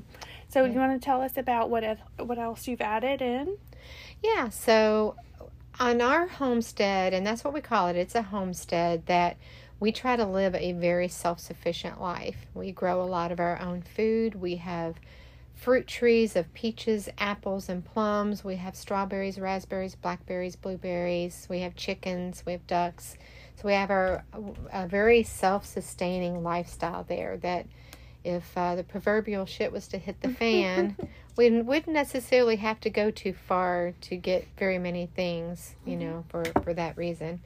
So, 0.49 0.65
you 0.65 0.79
want 0.79 1.01
to 1.01 1.05
tell 1.05 1.21
us 1.21 1.37
about 1.37 1.69
what 1.69 1.83
eth- 1.83 1.99
what 2.19 2.39
else 2.39 2.69
you've 2.69 2.81
added 2.81 3.21
in? 3.21 3.57
Yeah, 4.23 4.51
so 4.51 5.17
on 5.81 6.01
our 6.01 6.29
homestead, 6.29 7.13
and 7.13 7.27
that's 7.27 7.43
what 7.43 7.53
we 7.53 7.61
call 7.61 7.89
it, 7.89 7.97
it's 7.97 8.15
a 8.15 8.23
homestead 8.23 9.07
that 9.07 9.37
we 9.81 9.93
try 9.93 10.17
to 10.17 10.25
live 10.25 10.55
a 10.55 10.73
very 10.73 11.09
self 11.09 11.39
sufficient 11.41 12.01
life. 12.01 12.47
We 12.55 12.73
grow 12.73 13.03
a 13.03 13.05
lot 13.07 13.33
of 13.33 13.41
our 13.41 13.61
own 13.61 13.83
food. 13.83 14.35
We 14.35 14.57
have 14.57 14.97
fruit 15.55 15.87
trees 15.87 16.37
of 16.37 16.53
peaches, 16.55 17.09
apples, 17.19 17.69
and 17.69 17.85
plums. 17.85 18.45
We 18.45 18.57
have 18.57 18.77
strawberries, 18.77 19.39
raspberries, 19.39 19.95
blackberries, 19.95 20.57
blueberries. 20.57 21.47
We 21.51 21.61
have 21.61 21.75
chickens, 21.75 22.45
we 22.47 22.53
have 22.53 22.67
ducks. 22.67 23.17
So 23.57 23.63
we 23.67 23.73
have 23.73 23.91
our 23.91 24.25
a 24.73 24.87
very 24.87 25.23
self 25.23 25.67
sustaining 25.67 26.43
lifestyle 26.43 27.05
there 27.05 27.37
that 27.39 27.67
if 28.25 28.57
uh, 28.57 28.75
the 28.75 28.85
proverbial 28.85 29.47
shit 29.47 29.73
was 29.73 29.89
to 29.89 29.99
hit 29.99 30.21
the 30.21 30.29
fan, 30.29 30.97
we 31.37 31.63
wouldn't 31.63 31.95
necessarily 31.95 32.57
have 32.57 32.81
to 32.81 32.91
go 32.91 33.11
too 33.11 33.33
far 33.33 33.95
to 34.03 34.17
get 34.17 34.47
very 34.59 34.79
many 34.79 35.07
things, 35.07 35.77
you 35.85 35.97
know, 35.97 36.25
for, 36.29 36.45
for 36.63 36.75
that 36.75 36.97
reason. 36.97 37.41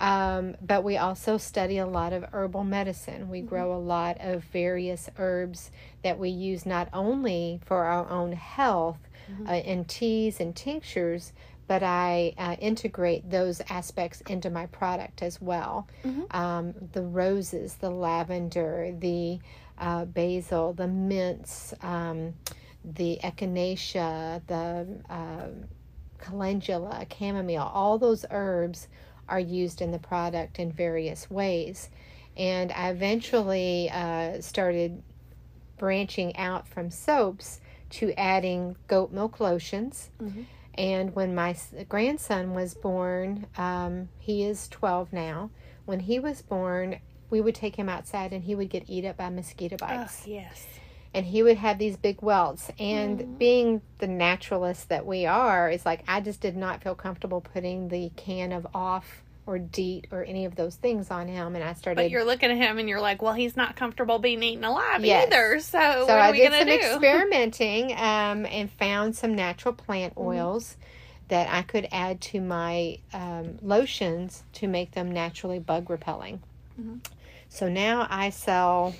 Um, 0.00 0.56
but 0.62 0.82
we 0.82 0.96
also 0.96 1.36
study 1.36 1.78
a 1.78 1.86
lot 1.86 2.12
of 2.14 2.24
herbal 2.32 2.64
medicine. 2.64 3.28
We 3.28 3.42
grow 3.42 3.74
a 3.74 3.78
lot 3.78 4.16
of 4.20 4.42
various 4.44 5.10
herbs 5.18 5.70
that 6.02 6.18
we 6.18 6.30
use 6.30 6.64
not 6.64 6.88
only 6.94 7.60
for 7.66 7.84
our 7.84 8.08
own 8.08 8.32
health 8.32 8.98
uh, 9.48 9.52
in 9.52 9.84
teas 9.84 10.40
and 10.40 10.56
tinctures, 10.56 11.32
but 11.68 11.82
I 11.82 12.32
uh, 12.38 12.56
integrate 12.58 13.30
those 13.30 13.60
aspects 13.68 14.22
into 14.22 14.50
my 14.50 14.66
product 14.66 15.22
as 15.22 15.40
well. 15.40 15.86
Um, 16.32 16.74
the 16.92 17.02
roses, 17.02 17.74
the 17.74 17.90
lavender, 17.90 18.92
the 18.98 19.38
uh, 19.78 20.06
basil, 20.06 20.72
the 20.72 20.88
mints, 20.88 21.72
um, 21.82 22.34
the 22.84 23.20
echinacea, 23.22 24.40
the 24.46 24.86
uh, 25.08 25.48
calendula, 26.18 27.06
chamomile, 27.16 27.70
all 27.72 27.98
those 27.98 28.24
herbs 28.30 28.88
are 29.30 29.40
used 29.40 29.80
in 29.80 29.92
the 29.92 29.98
product 29.98 30.58
in 30.58 30.72
various 30.72 31.30
ways. 31.30 31.88
And 32.36 32.72
I 32.72 32.90
eventually 32.90 33.88
uh, 33.90 34.40
started 34.40 35.02
branching 35.78 36.36
out 36.36 36.68
from 36.68 36.90
soaps 36.90 37.60
to 37.90 38.12
adding 38.18 38.76
goat 38.86 39.12
milk 39.12 39.40
lotions. 39.40 40.10
Mhm. 40.20 40.44
And 40.74 41.14
when 41.14 41.34
my 41.34 41.56
grandson 41.88 42.54
was 42.54 42.74
born, 42.74 43.46
um, 43.56 44.08
he 44.18 44.44
is 44.44 44.68
12 44.68 45.12
now. 45.12 45.50
When 45.84 46.00
he 46.00 46.18
was 46.20 46.42
born, 46.42 47.00
we 47.28 47.40
would 47.40 47.54
take 47.54 47.76
him 47.76 47.88
outside 47.88 48.32
and 48.32 48.44
he 48.44 48.54
would 48.54 48.70
get 48.70 48.84
eat 48.88 49.04
up 49.04 49.16
by 49.16 49.28
mosquito 49.30 49.76
Oh, 49.82 49.86
bites 49.86 50.26
yes. 50.26 50.64
And 51.12 51.26
he 51.26 51.42
would 51.42 51.56
have 51.56 51.78
these 51.78 51.96
big 51.96 52.22
welts 52.22 52.70
and 52.78 53.18
Mhm. 53.18 53.38
being 53.38 53.82
the 53.98 54.06
naturalist 54.06 54.88
that 54.90 55.04
we 55.06 55.26
are 55.26 55.68
it's 55.70 55.84
like 55.86 56.02
i 56.08 56.20
just 56.20 56.40
did 56.40 56.56
not 56.56 56.82
feel 56.82 56.94
comfortable 56.94 57.40
putting 57.40 57.88
the 57.88 58.10
can 58.16 58.52
of 58.52 58.66
off 58.74 59.22
or 59.46 59.58
deet 59.58 60.06
or 60.12 60.22
any 60.24 60.44
of 60.44 60.54
those 60.54 60.76
things 60.76 61.10
on 61.10 61.26
him 61.26 61.56
and 61.56 61.64
i 61.64 61.72
started 61.72 61.96
But 62.02 62.10
you're 62.10 62.24
looking 62.24 62.50
at 62.50 62.56
him 62.56 62.78
and 62.78 62.88
you're 62.88 63.00
like, 63.00 63.20
well, 63.22 63.32
he's 63.34 63.56
not 63.56 63.74
comfortable 63.74 64.18
being 64.20 64.42
eaten 64.42 64.62
alive 64.64 65.04
Yes. 65.04 65.26
either. 65.26 65.58
So, 65.58 65.78
so 65.78 66.06
what 66.06 66.10
are 66.10 66.18
i 66.20 66.30
we 66.30 66.38
did 66.38 66.52
some 66.52 66.68
do? 66.68 66.72
experimenting 66.74 67.92
um, 67.92 68.46
and 68.46 68.70
found 68.70 69.16
some 69.16 69.34
natural 69.34 69.74
plant 69.74 70.14
Mm-hmm. 70.14 70.28
oils 70.28 70.76
that 71.28 71.48
i 71.52 71.62
could 71.62 71.88
add 71.90 72.20
to 72.20 72.40
my 72.40 72.98
um, 73.12 73.58
lotions 73.62 74.44
to 74.54 74.68
make 74.68 74.92
them 74.92 75.10
naturally 75.10 75.58
bug 75.58 75.88
repelling 75.90 76.40
Mhm. 76.80 77.00
so 77.48 77.68
now 77.68 78.06
i 78.10 78.30
sell 78.30 78.94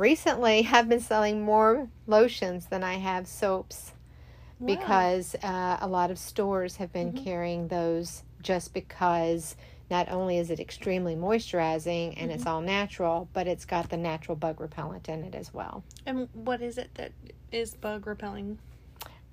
recently 0.00 0.66
i've 0.72 0.88
been 0.88 0.98
selling 1.00 1.42
more 1.42 1.88
lotions 2.06 2.66
than 2.66 2.82
i 2.82 2.94
have 2.94 3.26
soaps 3.28 3.92
Wow. 4.58 4.66
because 4.66 5.34
uh, 5.42 5.78
a 5.80 5.86
lot 5.88 6.10
of 6.10 6.18
stores 6.18 6.76
have 6.76 6.92
been 6.92 7.12
Mhm. 7.12 7.24
carrying 7.24 7.68
those 7.68 8.22
just 8.42 8.74
because 8.74 9.56
not 9.90 10.10
only 10.10 10.36
is 10.38 10.50
it 10.50 10.60
extremely 10.60 11.16
moisturizing 11.16 12.08
and 12.18 12.30
Mm-hmm. 12.30 12.30
it's 12.30 12.46
all 12.46 12.60
natural, 12.60 13.26
but 13.32 13.46
it's 13.46 13.64
got 13.64 13.88
the 13.88 13.96
natural 13.96 14.36
bug 14.36 14.60
repellent 14.60 15.08
in 15.08 15.24
it 15.24 15.34
as 15.34 15.52
well. 15.54 15.82
And 16.04 16.28
what 16.34 16.60
is 16.60 16.76
it 16.78 16.90
that 16.94 17.12
is 17.50 17.74
bug 17.74 18.06
repelling? 18.06 18.58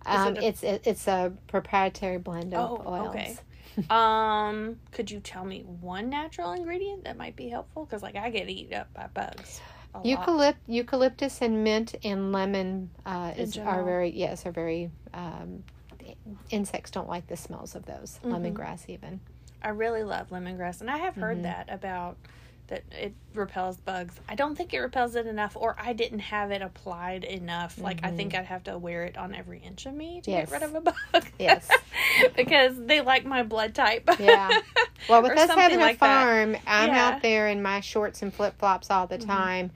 Um, 0.06 0.38
it 0.38 0.44
a- 0.44 0.48
it's 0.48 0.64
it, 0.64 0.82
it's 0.88 1.08
a 1.10 1.34
proprietary 1.48 2.18
blend 2.20 2.54
of 2.54 2.82
Oh, 2.82 2.88
oils. 2.88 3.10
okay. 3.10 3.38
um, 3.90 4.80
could 4.92 5.12
you 5.12 5.20
tell 5.20 5.44
me 5.44 5.62
one 5.82 6.10
natural 6.10 6.54
ingredient 6.54 7.04
that 7.04 7.18
might 7.18 7.36
be 7.36 7.50
helpful? 7.50 7.84
Because 7.86 8.02
like 8.02 8.16
I 8.16 8.30
get 8.30 8.50
eaten 8.50 8.74
up 8.76 8.94
by 8.94 9.08
bugs. 9.14 9.62
Eucalypt, 9.96 10.58
eucalyptus 10.68 11.42
and 11.42 11.64
mint 11.64 11.96
and 12.04 12.32
lemon 12.32 12.90
uh, 13.06 13.34
is, 13.36 13.58
are 13.58 13.84
very 13.84 14.10
yes 14.12 14.46
are 14.46 14.52
very 14.52 14.92
um, 15.14 15.64
insects 16.50 16.92
don't 16.92 17.10
like 17.10 17.28
the 17.28 17.38
smells 17.38 17.76
of 17.76 17.86
those 17.86 18.20
Mhm. 18.24 18.32
lemongrass 18.34 18.88
even. 18.90 19.20
I 19.62 19.70
really 19.70 20.04
love 20.04 20.30
lemongrass, 20.30 20.82
and 20.82 20.90
I 20.92 20.98
have 20.98 21.16
heard 21.16 21.40
Mhm. 21.40 21.44
that 21.44 21.68
about 21.70 22.18
that 22.68 22.84
it 22.92 23.14
repels 23.34 23.78
bugs. 23.78 24.14
I 24.28 24.36
don't 24.36 24.56
think 24.56 24.74
it 24.74 24.80
repels 24.80 25.16
it 25.16 25.26
enough, 25.26 25.56
or 25.56 25.76
I 25.80 25.94
didn't 25.94 26.20
have 26.20 26.52
it 26.52 26.62
applied 26.62 27.24
enough. 27.24 27.80
Like 27.80 28.02
I 28.04 28.12
think 28.12 28.36
I'd 28.36 28.46
have 28.46 28.64
to 28.66 28.78
wear 28.78 29.04
it 29.04 29.18
on 29.18 29.34
every 29.34 29.60
inch 29.60 29.86
of 29.86 29.94
me 29.94 30.22
to 30.22 30.32
Mm-hmm. 30.32 30.40
Yes. 30.40 30.50
get 30.50 30.62
rid 30.62 30.70
of 30.70 30.76
a 30.76 30.82
bug. 30.82 31.26
Yes. 31.40 31.70
because 32.36 32.74
they 32.78 33.02
like 33.02 33.26
my 33.26 33.44
blood 33.44 33.74
type. 33.76 34.10
Yeah. 34.20 34.50
Well, 35.08 35.22
with 35.22 35.38
us 35.38 35.50
having 35.52 35.80
like 35.80 35.98
a 35.98 36.00
that. 36.00 36.24
farm, 36.24 36.58
I'm 36.68 36.90
Yeah. 36.90 37.08
out 37.08 37.22
there 37.22 37.48
in 37.48 37.62
my 37.62 37.80
shorts 37.80 38.24
and 38.24 38.34
flip 38.34 38.58
flops 38.60 38.90
all 38.90 39.08
the 39.08 39.18
Mhm. 39.20 39.26
time, 39.28 39.72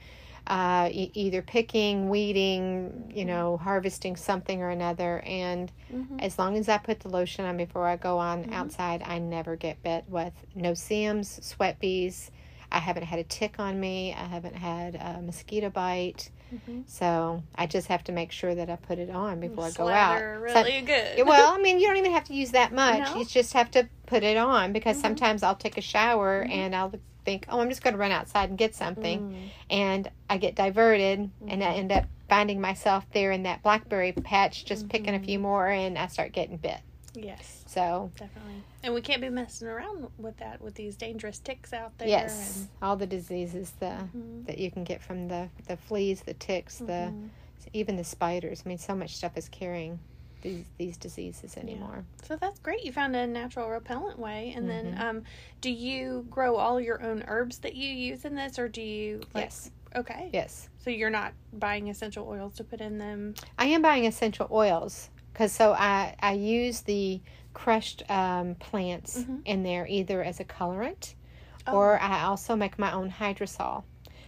uh, 0.48 0.90
e- 0.92 1.12
either 1.14 1.42
picking, 1.42 2.10
weeding, 2.10 3.14
you 3.16 3.24
know, 3.24 3.56
harvesting 3.56 4.18
something 4.18 4.62
or 4.62 4.70
another. 4.72 5.20
And 5.20 5.72
Mhm. 5.94 6.22
as 6.22 6.38
long 6.38 6.58
as 6.58 6.68
I 6.68 6.80
put 6.80 7.00
the 7.02 7.08
lotion 7.10 7.46
on 7.46 7.56
before 7.56 7.88
I 7.88 7.96
go 7.96 8.18
on 8.18 8.46
Mhm. 8.46 8.54
outside, 8.54 9.04
I 9.06 9.20
never 9.20 9.56
get 9.56 9.82
bit 9.84 10.04
with 10.10 10.34
no-see-ums, 10.54 11.40
sweat 11.46 11.80
bees. 11.80 12.30
I 12.72 12.80
haven't 12.80 13.04
had 13.04 13.20
a 13.20 13.24
tick 13.24 13.56
on 13.60 13.80
me. 13.80 14.14
I 14.14 14.26
haven't 14.26 14.56
had 14.56 14.96
a 14.96 15.22
mosquito 15.22 15.70
bite. 15.70 16.30
Mhm. 16.54 16.84
So 16.90 17.44
I 17.56 17.66
just 17.66 17.88
have 17.88 18.04
to 18.06 18.12
make 18.12 18.32
sure 18.32 18.54
that 18.56 18.70
I 18.70 18.76
put 18.76 19.00
it 19.00 19.10
on 19.10 19.40
before 19.40 19.66
I 19.66 19.72
go 19.72 19.88
out. 19.88 20.18
Slather 20.18 20.50
So- 20.54 20.64
really 20.64 20.82
good. 20.82 21.26
well, 21.28 21.54
I 21.54 21.58
mean, 21.58 21.80
you 21.80 21.88
don't 21.88 21.98
even 21.98 22.12
have 22.12 22.26
to 22.26 22.34
use 22.34 22.52
that 22.52 22.74
much. 22.74 23.10
No? 23.14 23.20
You 23.20 23.26
just 23.26 23.54
have 23.54 23.72
to 23.72 23.88
put 24.06 24.24
it 24.24 24.38
on 24.38 24.74
because 24.74 24.98
Mhm. 24.98 25.02
sometimes 25.02 25.44
I'll 25.44 25.56
take 25.56 25.78
a 25.78 25.82
shower 25.82 26.46
Mhm. 26.46 26.52
and 26.52 26.76
I'll 26.76 26.92
think, 27.24 27.46
oh, 27.50 27.60
I'm 27.62 27.70
just 27.70 27.84
going 27.84 27.94
to 27.94 28.00
run 28.00 28.12
outside 28.12 28.50
and 28.50 28.58
get 28.58 28.74
something. 28.76 29.20
Mm. 29.32 29.50
And 29.70 30.12
I 30.30 30.38
get 30.38 30.56
diverted 30.56 31.30
and 31.48 31.64
I 31.64 31.68
Mhm. 31.74 31.78
end 31.78 31.92
up 31.92 32.06
finding 32.28 32.60
myself 32.60 33.06
there 33.12 33.32
in 33.32 33.44
that 33.44 33.62
blackberry 33.62 34.12
patch 34.12 34.66
just 34.66 34.90
picking 34.90 35.14
a 35.14 35.20
few 35.20 35.38
more 35.38 35.68
and 35.70 35.98
I 35.98 36.08
start 36.08 36.32
getting 36.32 36.58
bit. 36.58 36.80
Yes, 37.14 37.64
So, 37.68 38.12
definitely. 38.18 38.64
And 38.84 38.94
we 38.94 39.02
can't 39.02 39.22
be 39.22 39.30
messing 39.30 39.68
around 39.68 40.08
with 40.18 40.38
that 40.38 40.62
with 40.62 40.76
these 40.76 40.96
dangerous 40.96 41.40
ticks 41.40 41.74
out 41.74 41.98
there. 41.98 42.08
yes, 42.08 42.68
all 42.82 42.96
the 42.96 43.08
diseases 43.08 43.72
the, 43.80 44.08
And, 44.14 44.46
that 44.48 44.58
you 44.58 44.72
can 44.72 44.84
get 44.84 45.02
from 45.02 45.28
the, 45.28 45.50
the 45.68 45.78
fleas, 45.78 46.22
the 46.22 46.34
ticks, 46.34 46.78
the 46.80 47.14
Mhm. 47.14 47.30
even 47.74 47.96
the 47.96 48.04
spiders. 48.04 48.64
I 48.66 48.70
mean, 48.70 48.78
so 48.78 48.96
much 48.96 49.16
stuff 49.16 49.38
is 49.38 49.48
carrying 49.50 50.00
these, 50.42 50.66
these 50.78 50.98
diseases 50.98 51.58
anymore. 51.58 52.06
So 52.24 52.36
that's 52.36 52.60
great. 52.60 52.84
You 52.84 52.92
found 52.92 53.16
a 53.16 53.28
natural 53.28 53.70
repellent 53.70 54.18
way. 54.18 54.54
And 54.56 54.68
then, 54.70 54.94
Mhm. 54.96 55.00
um, 55.00 55.24
do 55.62 55.70
you 55.70 56.26
grow 56.30 56.56
all 56.56 56.82
your 56.82 57.02
own 57.04 57.24
herbs 57.28 57.60
that 57.60 57.76
you 57.76 57.90
use 57.90 58.26
in 58.26 58.36
this, 58.36 58.58
or 58.58 58.68
do 58.68 58.82
you? 58.82 59.20
Like, 59.34 59.46
Yes, 59.46 59.72
Okay. 59.96 60.30
yes. 60.34 60.70
So 60.80 60.90
you're 60.90 61.10
not 61.12 61.34
buying 61.54 61.90
essential 61.90 62.28
oils 62.28 62.56
to 62.56 62.64
put 62.64 62.82
in 62.82 62.98
them. 62.98 63.36
I 63.60 63.66
am 63.68 63.82
buying 63.84 64.08
essential 64.08 64.48
oils 64.50 65.10
because 65.34 65.52
so 65.52 65.74
I 65.74 66.16
I 66.20 66.34
use 66.34 66.82
the 66.82 67.22
crushed 67.54 68.04
um, 68.10 68.56
plants 68.56 69.24
Mhm. 69.24 69.42
in 69.46 69.64
there 69.64 69.86
either 69.88 70.24
as 70.24 70.40
a 70.40 70.46
colorant 70.46 71.16
Oh. 71.68 71.74
or 71.78 72.00
I 72.02 72.24
also 72.24 72.56
make 72.56 72.80
my 72.80 72.92
own 72.92 73.12
hydrosol. 73.12 73.84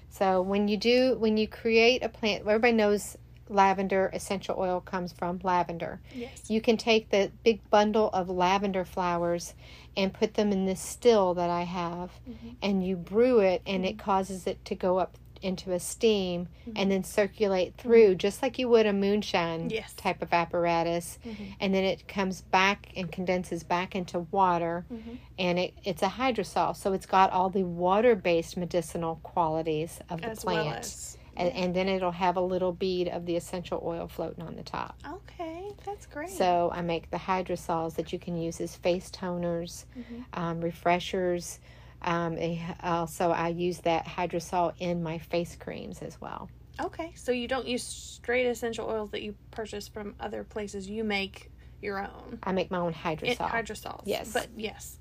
So 0.10 0.42
when 0.42 0.68
you 0.68 0.78
do 0.78 1.16
when 1.18 1.38
you 1.38 1.48
create 1.48 2.04
a 2.04 2.10
plant, 2.10 2.42
everybody 2.42 2.74
knows 2.74 3.18
lavender 3.50 4.10
essential 4.14 4.56
oil 4.58 4.80
comes 4.82 5.12
from 5.12 5.40
lavender. 5.44 6.00
Yes. 6.16 6.50
You 6.50 6.62
can 6.62 6.78
take 6.78 7.10
the 7.10 7.32
big 7.44 7.68
bundle 7.70 8.10
of 8.12 8.30
lavender 8.30 8.86
flowers 8.86 9.54
and 9.98 10.14
put 10.14 10.36
them 10.36 10.52
in 10.52 10.66
this 10.66 10.80
still 10.80 11.34
that 11.36 11.50
I 11.50 11.64
have, 11.64 12.12
Mhm. 12.28 12.56
and 12.62 12.86
you 12.88 12.96
brew 12.96 13.40
it, 13.40 13.62
and 13.66 13.86
it 13.86 13.98
causes 14.00 14.48
it 14.48 14.64
to 14.66 14.76
go 14.76 14.98
up 14.98 15.18
into 15.44 15.74
a 15.74 15.80
steam 15.80 16.48
and 16.76 16.90
then 16.90 17.04
circulate 17.04 17.76
through, 17.78 18.16
just 18.16 18.42
like 18.42 18.58
you 18.58 18.70
would 18.70 18.86
a 18.86 18.94
moonshine 18.94 19.70
Yes. 19.70 19.94
type 19.94 20.22
of 20.22 20.34
apparatus. 20.34 21.20
Mhm. 21.26 21.56
And 21.60 21.74
then 21.76 21.84
it 21.84 22.08
comes 22.08 22.42
back 22.42 22.92
and 22.96 23.12
condenses 23.12 23.64
back 23.64 23.96
into 23.96 24.20
water, 24.32 24.86
Mhm. 24.92 25.18
and 25.38 25.60
it, 25.60 25.74
it's 25.84 26.02
a 26.02 26.08
hydrosol, 26.10 26.76
so 26.76 26.94
it's 26.94 27.06
got 27.06 27.32
all 27.32 27.50
the 27.50 27.64
water-based 27.64 28.56
medicinal 28.58 29.20
qualities 29.24 30.00
of 30.10 30.22
the 30.22 30.30
As 30.30 30.44
plant. 30.44 30.66
well 30.66 30.76
as. 30.76 31.18
and, 31.36 31.52
and 31.54 31.76
then 31.76 31.90
it'll 31.90 32.12
have 32.12 32.38
a 32.38 32.42
little 32.42 32.72
bead 32.72 33.08
of 33.08 33.26
the 33.26 33.36
essential 33.36 33.82
oil 33.84 34.08
floating 34.08 34.44
on 34.44 34.56
the 34.56 34.62
top. 34.64 34.96
Okay, 35.06 35.64
that's 35.84 36.06
great. 36.06 36.30
So 36.30 36.70
I 36.72 36.82
make 36.82 37.10
the 37.10 37.18
hydrosols 37.18 37.96
that 37.96 38.14
you 38.14 38.20
can 38.20 38.38
use 38.38 38.62
as 38.62 38.76
face 38.76 39.10
toners, 39.10 39.86
Mhm. 39.98 40.26
um, 40.40 40.62
refreshers. 40.62 41.60
Um, 42.04 42.38
also, 42.84 43.32
I 43.32 43.50
use 43.50 43.80
that 43.80 44.06
hydrosol 44.06 44.74
in 44.80 45.02
my 45.04 45.18
face 45.18 45.56
creams 45.60 46.02
as 46.02 46.20
well. 46.20 46.50
Okay, 46.82 47.12
so 47.16 47.32
you 47.32 47.48
don't 47.48 47.68
use 47.68 47.84
straight 47.84 48.46
essential 48.48 48.88
oils 48.90 49.12
that 49.12 49.22
you 49.22 49.36
purchase 49.52 49.88
from 49.88 50.16
other 50.20 50.44
places. 50.44 50.90
You 50.90 51.04
make 51.04 51.52
your 51.82 52.00
own. 52.00 52.40
I 52.44 52.52
make 52.52 52.72
my 52.72 52.80
own 52.80 52.92
It, 52.92 52.96
hydrosol. 52.96 53.50
hydrosols. 53.50 54.02
Yes. 54.06 54.34
But 54.34 54.48
yes. 54.58 54.98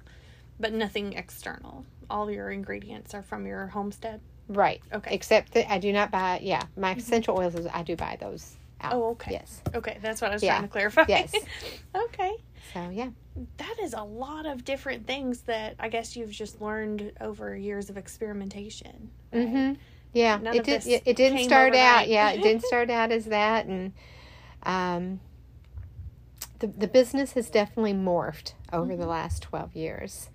But 0.60 0.72
nothing 0.74 1.14
external. 1.14 1.84
All 2.10 2.30
your 2.30 2.50
ingredients 2.50 3.14
are 3.14 3.22
from 3.22 3.46
your 3.46 3.66
homestead. 3.68 4.20
right. 4.48 4.82
Okay. 4.92 5.08
Mm-hmm. 5.08 5.14
Except 5.14 5.52
that 5.54 5.72
I 5.72 5.78
do 5.78 5.92
not 5.92 6.10
buy. 6.10 6.40
Yeah, 6.42 6.62
my 6.76 6.92
essential 6.94 7.38
oils. 7.38 7.54
is- 7.54 7.66
I 7.72 7.82
do 7.82 7.96
buy 7.96 8.16
those. 8.20 8.56
Out. 8.82 8.92
Oh, 8.94 9.10
okay. 9.10 9.30
Yes. 9.32 9.62
Okay, 9.74 9.98
that's 10.02 10.20
what 10.20 10.30
I 10.32 10.34
was 10.34 10.42
Yeah. 10.42 10.52
trying 10.56 10.62
to 10.64 10.68
clarify. 10.68 11.04
Yes. 11.08 11.32
okay. 11.94 12.32
So 12.72 12.90
yeah. 12.90 13.10
That 13.56 13.76
is 13.82 13.94
a 13.94 14.02
lot 14.02 14.46
of 14.46 14.64
different 14.64 15.06
things 15.06 15.42
that 15.42 15.74
I 15.78 15.88
guess 15.88 16.16
you've 16.16 16.30
just 16.30 16.60
learned 16.60 17.12
over 17.20 17.56
years 17.56 17.88
of 17.90 17.96
experimentation. 17.96 19.10
right? 19.32 19.46
Mm-hmm. 19.46 19.72
Yeah. 20.12 20.38
None 20.38 20.56
it 20.56 20.64
did 20.64 20.86
it, 20.86 21.02
it 21.06 21.16
didn't 21.16 21.44
start 21.44 21.74
out. 21.74 22.08
Yeah, 22.08 22.30
it 22.30 22.42
didn't 22.42 22.62
start 22.66 22.90
out 22.90 23.10
as 23.10 23.24
that, 23.26 23.66
and 23.66 23.92
um, 24.62 25.20
the 26.58 26.66
the 26.66 26.86
business 26.86 27.32
has 27.32 27.50
definitely 27.50 27.94
morphed 27.94 28.52
over 28.72 28.96
the 28.96 29.04
Mhm. 29.04 29.08
last 29.08 29.42
twelve 29.42 29.74
years. 29.74 30.28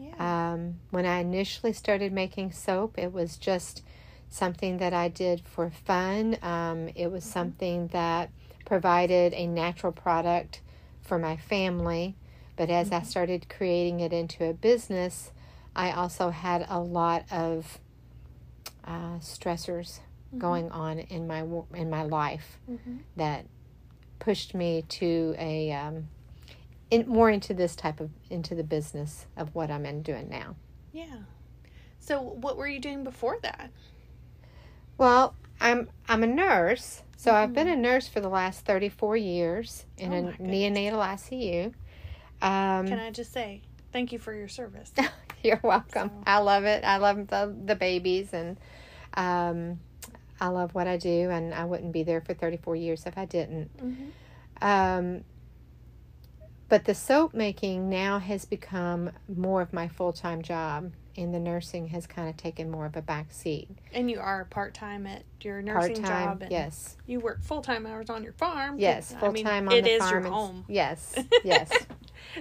Yeah. 0.00 0.52
Um, 0.52 0.80
when 0.90 1.04
I 1.06 1.18
initially 1.20 1.72
started 1.72 2.12
making 2.12 2.52
soap, 2.52 2.98
it 2.98 3.12
was 3.12 3.36
just 3.36 3.82
something 4.30 4.78
that 4.78 4.92
I 4.94 5.08
did 5.08 5.42
for 5.44 5.70
fun. 5.70 6.38
Um, 6.42 6.88
it 6.94 7.10
was 7.10 7.24
something 7.24 7.88
that 7.88 8.30
provided 8.64 9.32
a 9.34 9.46
natural 9.46 9.92
product 9.92 10.60
for 11.08 11.18
my 11.18 11.36
family. 11.36 12.14
But 12.56 12.70
as 12.70 12.92
I 12.92 13.02
started 13.02 13.48
creating 13.48 14.00
it 14.00 14.12
into 14.12 14.44
a 14.44 14.52
business, 14.52 15.32
I 15.74 15.90
also 15.92 16.30
had 16.30 16.66
a 16.68 16.78
lot 16.80 17.24
of 17.32 17.78
uh, 18.84 19.18
stressors 19.20 20.00
Mhm. 20.34 20.38
going 20.38 20.70
on 20.70 20.98
in 20.98 21.26
my 21.26 21.40
in 21.74 21.88
my 21.90 22.02
life 22.02 22.58
Mhm. 22.68 23.00
that 23.16 23.46
pushed 24.18 24.54
me 24.54 24.82
to 24.82 25.34
a 25.38 25.72
um, 25.72 26.08
in, 26.90 27.06
more 27.08 27.30
into 27.30 27.54
this 27.54 27.76
type 27.76 28.00
of 28.00 28.10
into 28.30 28.54
the 28.54 28.64
business 28.64 29.26
of 29.36 29.54
what 29.54 29.70
I'm 29.70 29.86
in 29.86 30.02
doing 30.02 30.28
now. 30.28 30.56
Yeah. 30.92 31.20
So 32.00 32.20
what 32.20 32.56
were 32.56 32.66
you 32.68 32.80
doing 32.80 33.04
before 33.04 33.38
that? 33.42 33.70
Well, 34.96 35.34
I'm 35.60 35.88
I'm 36.08 36.22
a 36.22 36.26
nurse, 36.26 37.02
so 37.18 37.34
I've 37.34 37.52
been 37.52 37.66
a 37.68 37.72
Mm-hmm. 37.72 37.82
nurse 37.82 38.08
for 38.08 38.20
the 38.20 38.28
last 38.30 38.64
34 38.64 39.16
years 39.18 39.84
in 39.98 40.12
Oh 40.14 40.28
a 40.28 40.32
neonatal 40.42 41.04
ICU. 41.04 41.66
Um, 42.40 42.86
Can 42.88 42.98
I 43.00 43.10
just 43.10 43.32
say 43.32 43.60
thank 43.92 44.12
you 44.12 44.18
for 44.18 44.32
your 44.32 44.48
service? 44.48 44.92
You're 45.42 45.60
welcome. 45.62 46.08
So- 46.08 46.22
I 46.26 46.38
love 46.38 46.64
it. 46.64 46.84
I 46.84 46.96
love 46.98 47.26
the 47.26 47.54
the 47.64 47.74
babies 47.76 48.32
and 48.32 48.56
um 49.14 49.80
I 50.40 50.48
love 50.48 50.72
what 50.74 50.86
I 50.86 50.96
do 50.96 51.30
and 51.30 51.52
I 51.52 51.64
wouldn't 51.64 51.92
be 51.92 52.04
there 52.04 52.20
for 52.20 52.32
34 52.34 52.76
years 52.76 53.04
if 53.06 53.18
I 53.18 53.24
didn't. 53.24 53.70
Mhm. 53.76 54.10
Um 54.62 55.24
but 56.68 56.84
the 56.84 56.94
soap 56.94 57.32
making 57.34 57.88
now 57.88 58.18
has 58.18 58.44
become 58.44 59.10
more 59.26 59.62
of 59.62 59.72
my 59.72 59.88
full-time 59.88 60.42
job 60.42 60.92
and 61.18 61.34
the 61.34 61.38
nursing 61.40 61.88
has 61.88 62.06
kind 62.06 62.28
of 62.28 62.36
taken 62.36 62.70
more 62.70 62.86
of 62.86 62.96
a 62.96 63.02
back 63.02 63.32
seat. 63.32 63.68
And 63.92 64.10
you 64.10 64.20
are 64.20 64.44
part 64.46 64.72
time 64.74 65.06
at 65.06 65.24
your 65.40 65.60
nursing 65.60 65.96
Part-time, 66.02 66.24
job. 66.28 66.42
And 66.42 66.50
yes. 66.50 66.96
You 67.06 67.20
work 67.20 67.42
full 67.42 67.60
time 67.62 67.84
hours 67.86 68.08
on 68.08 68.22
your 68.22 68.32
farm. 68.34 68.78
Yes, 68.78 69.12
I 69.14 69.20
full 69.20 69.34
time 69.34 69.68
on 69.68 69.74
it 69.74 69.82
the 69.84 69.90
is 69.90 69.98
farm. 69.98 70.10
your 70.12 70.18
and- 70.20 70.34
home. 70.34 70.64
Yes. 70.68 71.14
Yes. 71.44 71.70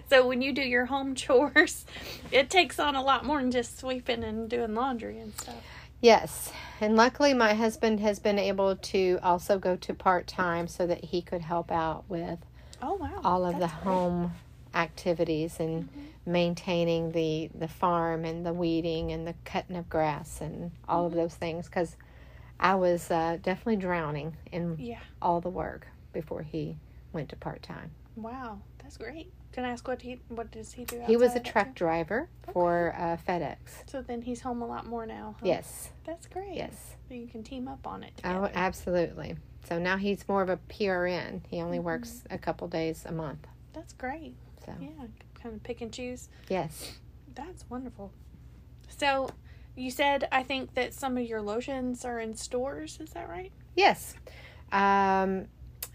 So 0.10 0.28
when 0.28 0.42
you 0.42 0.54
do 0.54 0.62
your 0.62 0.86
home 0.86 1.16
chores, 1.24 1.86
it 2.32 2.50
takes 2.50 2.80
on 2.80 2.96
a 2.96 3.02
lot 3.04 3.26
more 3.26 3.40
than 3.42 3.52
just 3.52 3.80
sweeping 3.80 4.24
and 4.24 4.50
doing 4.50 4.74
laundry 4.76 5.20
and 5.20 5.34
stuff. 5.40 5.56
Yes, 6.02 6.52
and 6.80 6.96
luckily 6.96 7.34
my 7.34 7.56
husband 7.56 8.00
has 8.02 8.20
been 8.20 8.38
able 8.38 8.76
to 8.76 9.18
also 9.24 9.58
go 9.58 9.76
to 9.78 9.94
part 9.96 10.28
time 10.28 10.68
so 10.68 10.86
that 10.86 11.06
he 11.06 11.22
could 11.24 11.42
help 11.42 11.72
out 11.72 12.04
with 12.08 12.38
Oh 12.82 12.94
wow! 12.96 13.22
all 13.24 13.46
of 13.46 13.58
the 13.60 13.66
home. 13.68 14.20
great. 14.28 14.32
Mm-hmm. 14.78 14.84
activities 14.84 15.60
and 15.60 15.90
maintaining 16.26 17.12
the 17.12 17.50
the 17.56 17.68
farm 17.68 18.26
and 18.26 18.46
the 18.46 18.54
weeding 18.54 19.12
and 19.12 19.26
the 19.26 19.36
cutting 19.46 19.76
of 19.78 19.90
grass 19.90 20.42
and 20.42 20.72
all 20.88 21.00
Mm-hmm. 21.06 21.08
of 21.08 21.14
those 21.14 21.36
things 21.36 21.66
because 21.68 21.96
I 22.60 22.76
was 22.76 23.10
uh, 23.12 23.38
definitely 23.42 23.78
drowning 23.78 24.36
in 24.52 24.76
Yeah. 24.80 25.00
all 25.22 25.42
the 25.42 25.50
work 25.50 25.88
before 26.14 26.42
he 26.42 26.78
went 27.14 27.30
to 27.30 27.36
part 27.36 27.62
time. 27.64 27.92
Wow, 28.16 28.60
that's 28.82 28.98
great. 28.98 29.32
Can 29.52 29.64
I 29.64 29.70
ask 29.70 29.88
what 29.88 30.02
he 30.02 30.20
what 30.28 30.52
does 30.52 30.74
he 30.74 30.86
do? 30.86 31.02
He 31.06 31.16
was 31.18 31.34
a 31.34 31.36
outside 31.36 31.38
of 31.38 31.44
that, 31.44 31.52
truck 31.52 31.76
driver 31.76 32.30
for 32.54 32.94
uh, 32.98 33.18
FedEx. 33.28 33.58
So 33.86 34.02
then 34.02 34.22
he's 34.22 34.42
home 34.42 34.62
a 34.62 34.68
lot 34.68 34.86
more 34.86 35.06
now. 35.06 35.36
Huh? 35.40 35.48
Yes, 35.48 35.92
That's 36.06 36.28
great. 36.28 36.56
yes. 36.56 36.96
So 37.08 37.14
you 37.16 37.28
can 37.28 37.44
team 37.44 37.68
up 37.68 37.86
on 37.88 38.04
it. 38.04 38.22
Oh, 38.26 38.50
absolutely. 38.54 39.36
So 39.68 39.80
now 39.80 39.98
he's 39.98 40.28
more 40.28 40.42
of 40.42 40.50
a 40.50 40.58
PRN. 40.70 41.42
He 41.48 41.62
only 41.62 41.78
Mm-hmm. 41.78 41.86
works 41.86 42.24
a 42.30 42.38
couple 42.38 42.68
days 42.68 43.04
a 43.06 43.12
month. 43.12 43.48
That's 43.74 43.94
great. 43.94 44.36
So 44.68 44.74
Yeah, 44.80 44.90
kind 45.42 45.56
of 45.56 45.64
pick 45.64 45.82
and 45.82 45.92
choose. 45.92 46.30
yes, 46.50 46.92
That's 47.34 47.66
wonderful. 47.70 48.12
So 48.98 49.30
you 49.76 49.90
said 49.92 50.28
I 50.32 50.44
think 50.44 50.74
that 50.76 50.94
some 50.94 51.18
of 51.18 51.24
your 51.26 51.42
lotions 51.42 52.04
are 52.06 52.20
in 52.20 52.36
stores. 52.36 53.00
Is 53.02 53.12
that 53.12 53.28
right? 53.30 53.52
yes. 53.76 54.16
Um, 54.72 55.46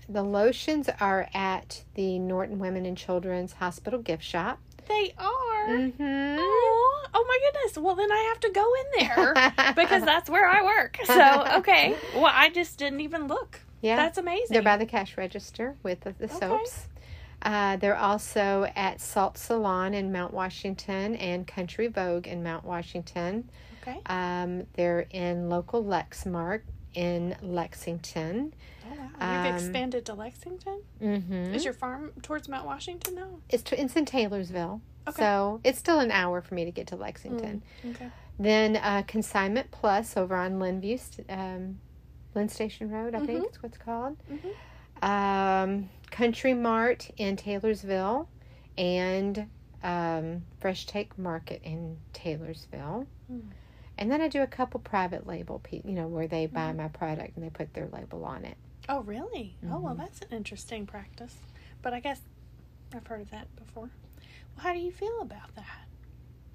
the 0.08 0.22
lotions 0.22 0.88
are 1.00 1.28
at 1.34 1.84
the 1.94 2.18
Norton 2.18 2.58
Women 2.58 2.86
and 2.86 2.96
Children's 2.96 3.52
Hospital 3.54 4.00
gift 4.00 4.24
shop. 4.24 4.58
They 4.88 5.12
are. 5.18 5.68
Mm-hmm. 5.68 6.36
Oh, 6.40 7.06
oh 7.14 7.24
my 7.28 7.38
goodness. 7.52 7.78
Well, 7.78 7.94
then 7.94 8.10
I 8.10 8.26
have 8.32 8.40
to 8.40 8.50
go 8.50 8.64
in 8.74 9.06
there 9.06 9.34
because 9.76 10.02
that's 10.04 10.28
where 10.28 10.48
I 10.48 10.62
work. 10.62 10.98
So, 11.04 11.44
okay. 11.58 11.94
Well, 12.14 12.30
I 12.32 12.48
just 12.50 12.78
didn't 12.78 13.00
even 13.00 13.26
look. 13.28 13.60
yeah, 13.80 13.96
That's 13.96 14.18
amazing. 14.18 14.48
they're 14.50 14.62
by 14.62 14.76
the 14.76 14.86
cash 14.86 15.16
register 15.16 15.76
with 15.82 16.00
the, 16.00 16.12
the 16.18 16.24
Okay. 16.24 16.38
soaps. 16.38 16.88
Uh, 17.42 17.76
they're 17.76 17.96
also 17.96 18.70
at 18.76 19.00
Salt 19.00 19.36
Salon 19.36 19.94
in 19.94 20.12
Mount 20.12 20.32
Washington 20.32 21.16
and 21.16 21.46
Country 21.46 21.88
Vogue 21.88 22.26
in 22.26 22.42
Mount 22.42 22.64
Washington. 22.64 23.50
okay. 23.82 23.98
Um, 24.06 24.66
they're 24.74 25.06
in 25.10 25.48
local 25.48 25.84
Lexmark 25.84 26.62
in 26.94 27.34
Lexington. 27.42 28.54
Oh, 28.86 28.94
wow. 29.20 29.42
You've 29.44 29.50
um, 29.50 29.54
expanded 29.56 30.06
to 30.06 30.14
Lexington? 30.14 30.82
Mm-hmm. 31.02 31.54
Is 31.54 31.64
your 31.64 31.74
farm 31.74 32.12
towards 32.22 32.48
Mount 32.48 32.64
Washington 32.66 33.14
now? 33.16 33.28
It's, 33.48 33.62
t- 33.62 33.76
it's 33.76 33.96
in 33.96 34.04
Taylorsville. 34.04 34.80
Okay. 35.08 35.20
So 35.22 35.60
it's 35.64 35.78
still 35.78 35.98
an 35.98 36.10
hour 36.12 36.42
for 36.42 36.54
me 36.54 36.64
to 36.64 36.70
get 36.70 36.86
to 36.88 36.96
Lexington. 36.96 37.62
Okay. 37.84 38.08
Then 38.38 38.76
uh, 38.76 39.02
Consignment 39.06 39.70
Plus 39.72 40.16
over 40.16 40.36
on 40.36 40.58
Linview, 40.60 41.00
st- 41.00 41.26
um, 41.28 41.78
Linn 42.34 42.48
Station 42.48 42.88
Road, 42.90 43.14
I 43.14 43.18
think 43.26 43.40
Mhm. 43.42 43.46
it's 43.48 43.62
what's 43.62 43.78
called. 43.78 44.16
Mhm. 44.30 44.52
Um, 45.04 45.88
Country 46.16 46.54
Mart 46.54 47.10
in 47.16 47.36
Taylorsville 47.36 48.28
and 48.78 49.48
um, 49.82 50.42
Fresh 50.60 50.86
Take 50.86 51.18
Market 51.18 51.60
in 51.64 51.96
Taylorsville. 52.12 53.06
Mm. 53.32 53.42
And 53.98 54.10
then 54.10 54.20
I 54.20 54.28
do 54.28 54.42
a 54.42 54.46
couple 54.46 54.78
private 54.80 55.26
label, 55.26 55.58
pe- 55.62 55.82
you 55.84 55.92
know, 55.92 56.06
where 56.06 56.28
they 56.28 56.46
buy 56.46 56.68
Mm-hmm. 56.68 56.76
my 56.78 56.88
product 56.88 57.36
and 57.36 57.44
they 57.44 57.50
put 57.50 57.74
their 57.74 57.88
label 57.88 58.24
on 58.24 58.44
it. 58.44 58.56
Oh, 58.88 59.00
really? 59.00 59.56
Oh, 59.70 59.78
well, 59.80 59.94
Mhm. 59.94 59.98
that's 59.98 60.20
an 60.22 60.28
interesting 60.30 60.86
practice. 60.86 61.36
But 61.82 61.94
I 61.94 62.00
guess 62.00 62.20
I've 62.94 63.06
heard 63.06 63.22
of 63.22 63.30
that 63.30 63.54
before. 63.56 63.90
Well, 64.54 64.64
how 64.64 64.72
do 64.72 64.78
you 64.80 64.92
feel 64.92 65.20
about 65.20 65.54
that? 65.56 65.86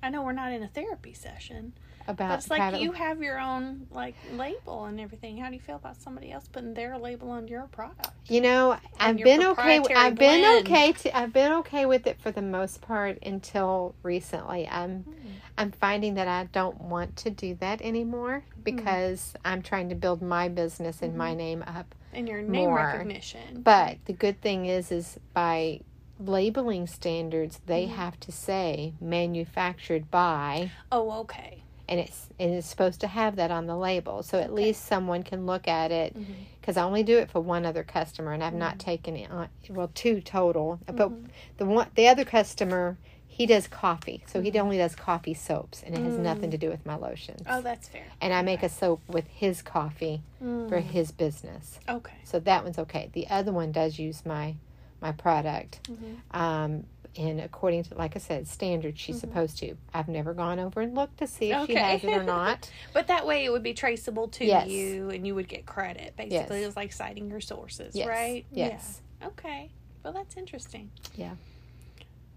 I 0.04 0.10
know 0.10 0.22
we're 0.24 0.34
not 0.34 0.52
in 0.52 0.62
a 0.64 0.68
therapy 0.68 1.14
session, 1.14 1.74
About 2.08 2.30
but 2.30 2.40
it's 2.40 2.50
like 2.50 2.82
you 2.82 2.94
have 2.94 3.22
your 3.22 3.40
own 3.40 3.88
like 3.92 4.16
label 4.32 4.86
and 4.86 5.00
everything. 5.00 5.38
How 5.38 5.50
do 5.50 5.56
you 5.56 5.60
feel 5.60 5.76
about 5.76 5.98
somebody 5.98 6.32
else 6.32 6.48
putting 6.48 6.74
their 6.74 6.98
label 6.98 7.30
on 7.32 7.48
your 7.48 7.64
product? 7.68 8.10
You 8.28 8.42
know, 8.42 8.78
I've 9.00 9.18
been 9.18 9.42
okay. 9.42 9.80
proprietary 9.80 9.96
I've 9.96 10.16
been 10.16 10.60
okay. 10.62 10.92
To, 10.94 11.18
I've 11.18 11.34
been 11.34 11.52
okay 11.54 11.86
with 11.86 12.08
it 12.08 12.20
for 12.22 12.32
the 12.32 12.42
most 12.42 12.82
part 12.82 13.20
until 13.24 13.94
recently. 14.04 14.68
I'm 14.68 15.04
Hmm. 15.04 15.14
I'm 15.58 15.72
finding 15.72 16.14
that 16.16 16.28
I 16.28 16.46
don't 16.46 16.80
want 16.82 17.16
to 17.18 17.30
do 17.30 17.56
that 17.56 17.82
anymore 17.82 18.44
Hmm. 18.56 18.62
because 18.64 19.34
I'm 19.44 19.62
trying 19.62 19.90
to 19.90 19.96
build 19.96 20.22
my 20.22 20.48
business 20.50 21.02
and 21.02 21.12
Mm-hmm. 21.12 21.18
my 21.18 21.34
name 21.34 21.64
up. 21.68 21.94
And 22.14 22.28
your 22.28 22.42
name 22.42 22.70
More. 22.70 22.76
recognition. 22.78 23.62
But 23.64 23.98
the 24.06 24.14
good 24.14 24.40
thing 24.42 24.66
is, 24.66 24.92
is 24.92 25.20
by 25.34 25.82
labeling 26.20 26.88
standards, 26.88 27.60
they 27.66 27.86
Mm-hmm. 27.86 27.96
have 27.96 28.20
to 28.22 28.32
say 28.32 28.94
manufactured 29.02 30.10
by, 30.10 30.72
oh, 30.92 31.12
okay. 31.22 31.64
And 31.90 32.00
it's 32.00 32.28
and 32.40 32.54
it's 32.54 32.68
supposed 32.68 33.00
to 33.02 33.08
have 33.08 33.36
that 33.38 33.50
on 33.52 33.66
the 33.68 33.76
label, 33.76 34.22
so 34.24 34.38
at 34.40 34.46
Okay. 34.52 34.54
least 34.54 34.86
someone 34.86 35.24
can 35.24 35.46
look 35.46 35.68
at 35.68 35.92
it. 35.92 36.16
Because 36.60 36.76
I 36.78 36.84
only 36.84 37.04
do 37.04 37.18
it 37.18 37.32
for 37.32 37.40
one 37.40 37.66
other 37.66 37.84
customer, 37.84 38.34
and 38.34 38.44
I've 38.44 38.50
Mm-hmm. 38.52 38.60
not 38.60 38.80
taken 38.80 39.16
it 39.16 39.32
on. 39.32 39.48
Well, 39.70 39.90
two 39.94 40.20
total, 40.22 40.80
but 40.86 41.12
the 41.58 41.66
one 41.66 41.88
the 41.96 42.08
other 42.08 42.26
customer. 42.26 42.98
He 43.30 43.46
does 43.46 43.68
coffee, 43.68 44.24
so 44.26 44.42
he 44.42 44.50
only 44.60 44.78
does 44.80 44.96
coffee 44.96 45.36
soaps, 45.36 45.84
and 45.84 45.94
it 45.96 46.02
has 46.02 46.18
nothing 46.18 46.50
to 46.50 46.58
do 46.58 46.70
with 46.72 46.84
my 46.88 46.96
lotions. 46.96 47.42
Mm-hmm. 47.42 47.54
Oh, 47.60 47.62
that's 47.62 47.88
fair. 47.88 48.02
and 48.20 48.34
I 48.34 48.42
make 48.42 48.64
a 48.64 48.70
soap 48.70 49.00
with 49.08 49.28
his 49.28 49.62
coffee 49.62 50.24
Mm. 50.44 50.68
for 50.68 50.80
his 50.80 51.12
business. 51.12 51.80
Okay. 51.88 52.16
So 52.24 52.40
that 52.40 52.64
one's 52.64 52.80
okay. 52.80 53.10
The 53.14 53.28
other 53.30 53.52
one 53.52 53.72
does 53.72 54.00
use 54.00 54.26
my 54.26 54.56
my 55.02 55.12
product. 55.12 55.80
Mhm. 55.88 56.36
Um 56.36 56.84
and 57.18 57.40
according 57.42 57.84
to 57.86 57.96
like 57.96 58.16
I 58.16 58.20
said, 58.20 58.48
standard 58.48 58.98
she's 59.00 59.20
supposed 59.20 59.58
to. 59.60 59.76
I've 59.94 60.08
never 60.08 60.34
gone 60.34 60.60
over 60.60 60.82
and 60.82 60.94
looked 60.96 61.18
to 61.18 61.28
see 61.28 61.52
if 61.52 61.66
she 61.68 61.74
Mm-hmm. 61.76 61.84
Has 61.84 62.04
it 62.04 62.08
or 62.10 62.24
not. 62.24 62.70
But 62.94 63.08
that 63.08 63.26
way 63.26 63.46
it 63.46 63.52
would 63.52 63.64
be 63.64 63.74
traceable 63.74 64.28
to 64.30 64.46
Yes. 64.46 64.68
you 64.68 65.10
and 65.10 65.26
you 65.26 65.34
would 65.36 65.48
get 65.48 65.66
credit. 65.66 66.16
Basically, 66.16 66.60
Yes. 66.60 66.68
it's 66.68 66.76
like 66.78 66.94
citing 66.94 67.30
your 67.30 67.42
sources, 67.42 67.96
Yes. 67.96 68.08
right? 68.08 68.46
Yes. 68.52 69.02
Yeah. 69.22 69.28
Okay. 69.28 69.70
Well, 70.04 70.14
that's 70.14 70.38
interesting. 70.38 70.92
Yeah. 71.16 71.34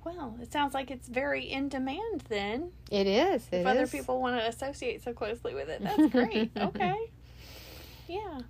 Well, 0.05 0.35
it 0.40 0.51
sounds 0.51 0.73
like 0.73 0.90
it's 0.90 1.09
very 1.09 1.45
in 1.45 1.69
demand 1.69 2.23
then. 2.29 2.73
It 2.90 3.07
is. 3.07 3.47
It 3.53 3.59
if 3.59 3.66
other 3.66 3.87
people 3.87 4.21
want 4.21 4.40
to 4.40 4.49
associate 4.49 5.03
so 5.05 5.12
closely 5.12 5.53
with 5.55 5.69
it, 5.69 5.83
that's 5.83 6.07
great. 6.12 6.51
okay. 6.57 6.97
Yeah. 8.09 8.40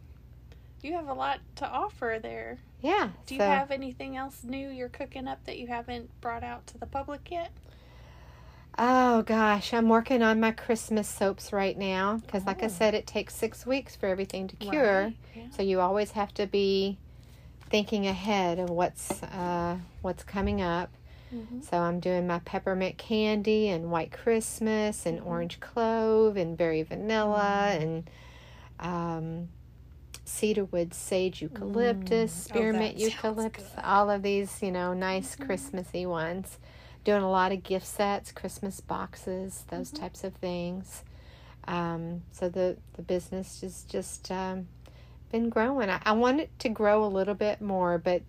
You 0.83 0.95
have 0.95 1.09
a 1.09 1.13
lot 1.15 1.41
to 1.57 1.69
offer 1.69 2.19
there. 2.23 2.59
Yeah. 2.83 3.11
Do 3.27 3.35
you 3.35 3.41
have 3.43 3.71
anything 3.71 4.17
else 4.17 4.43
new 4.43 4.69
you're 4.71 4.89
cooking 4.89 5.29
up 5.29 5.45
that 5.45 5.59
you 5.59 5.67
haven't 5.67 6.11
brought 6.21 6.43
out 6.43 6.67
to 6.69 6.79
the 6.79 6.87
public 6.87 7.31
yet? 7.31 7.51
Oh 8.79 9.23
gosh, 9.23 9.75
I'm 9.75 9.89
working 9.89 10.23
on 10.23 10.41
my 10.41 10.53
Christmas 10.53 11.07
soaps 11.09 11.53
right 11.53 11.77
now 11.77 12.19
because, 12.19 12.47
like 12.47 12.63
I 12.63 12.67
Oh. 12.67 12.71
said, 12.71 12.95
it 12.95 13.07
takes 13.07 13.35
six 13.35 13.67
weeks 13.67 13.95
for 13.97 14.07
everything 14.07 14.49
to 14.49 14.57
cure. 14.57 15.05
Right. 15.05 15.17
Yeah. 15.37 15.43
So 15.51 15.63
you 15.63 15.81
always 15.81 16.13
have 16.13 16.33
to 16.35 16.47
be 16.47 16.97
thinking 17.69 18.07
ahead 18.07 18.59
of 18.59 18.71
what's 18.71 19.23
uh, 19.23 19.79
what's 20.03 20.25
coming 20.25 20.63
up. 20.63 20.91
Mhm. 21.35 21.63
So 21.63 21.79
I'm 21.79 22.01
doing 22.01 22.27
my 22.27 22.39
peppermint 22.41 22.97
candy 22.97 23.69
and 23.69 23.91
white 23.91 24.13
Christmas 24.13 25.05
and 25.05 25.21
orange 25.21 25.61
clove 25.61 26.37
and 26.37 26.57
berry 26.57 26.83
vanilla 26.83 27.77
and 27.79 28.09
um, 28.79 29.49
cedarwood 30.31 30.95
sage 30.95 31.43
eucalyptus, 31.43 32.47
Oh, 32.47 32.49
spearmint 32.49 32.99
sounds 32.99 33.03
eucalyptus, 33.15 33.71
all 33.83 34.09
of 34.11 34.23
these, 34.23 34.63
you 34.63 34.71
know, 34.71 34.95
nice 34.95 35.35
Christmassy 35.37 36.07
ones. 36.07 36.59
Doing 37.05 37.23
a 37.23 37.31
lot 37.31 37.51
of 37.53 37.63
gift 37.63 37.87
sets, 37.87 38.31
Christmas 38.31 38.81
boxes, 38.81 39.65
those 39.71 39.91
types 39.91 40.23
of 40.23 40.35
things. 40.35 41.03
Um, 41.67 42.23
so 42.33 42.49
the 42.49 42.77
the 42.95 43.03
business 43.03 43.63
is 43.63 43.85
just 43.89 44.31
um, 44.31 44.69
been 45.33 45.49
growing. 45.49 45.89
I, 45.91 46.01
I 46.05 46.13
want 46.13 46.41
it 46.41 46.51
to 46.61 46.69
grow 46.69 47.05
a 47.05 47.09
little 47.09 47.35
bit 47.35 47.61
more, 47.61 47.97
but 47.99 48.23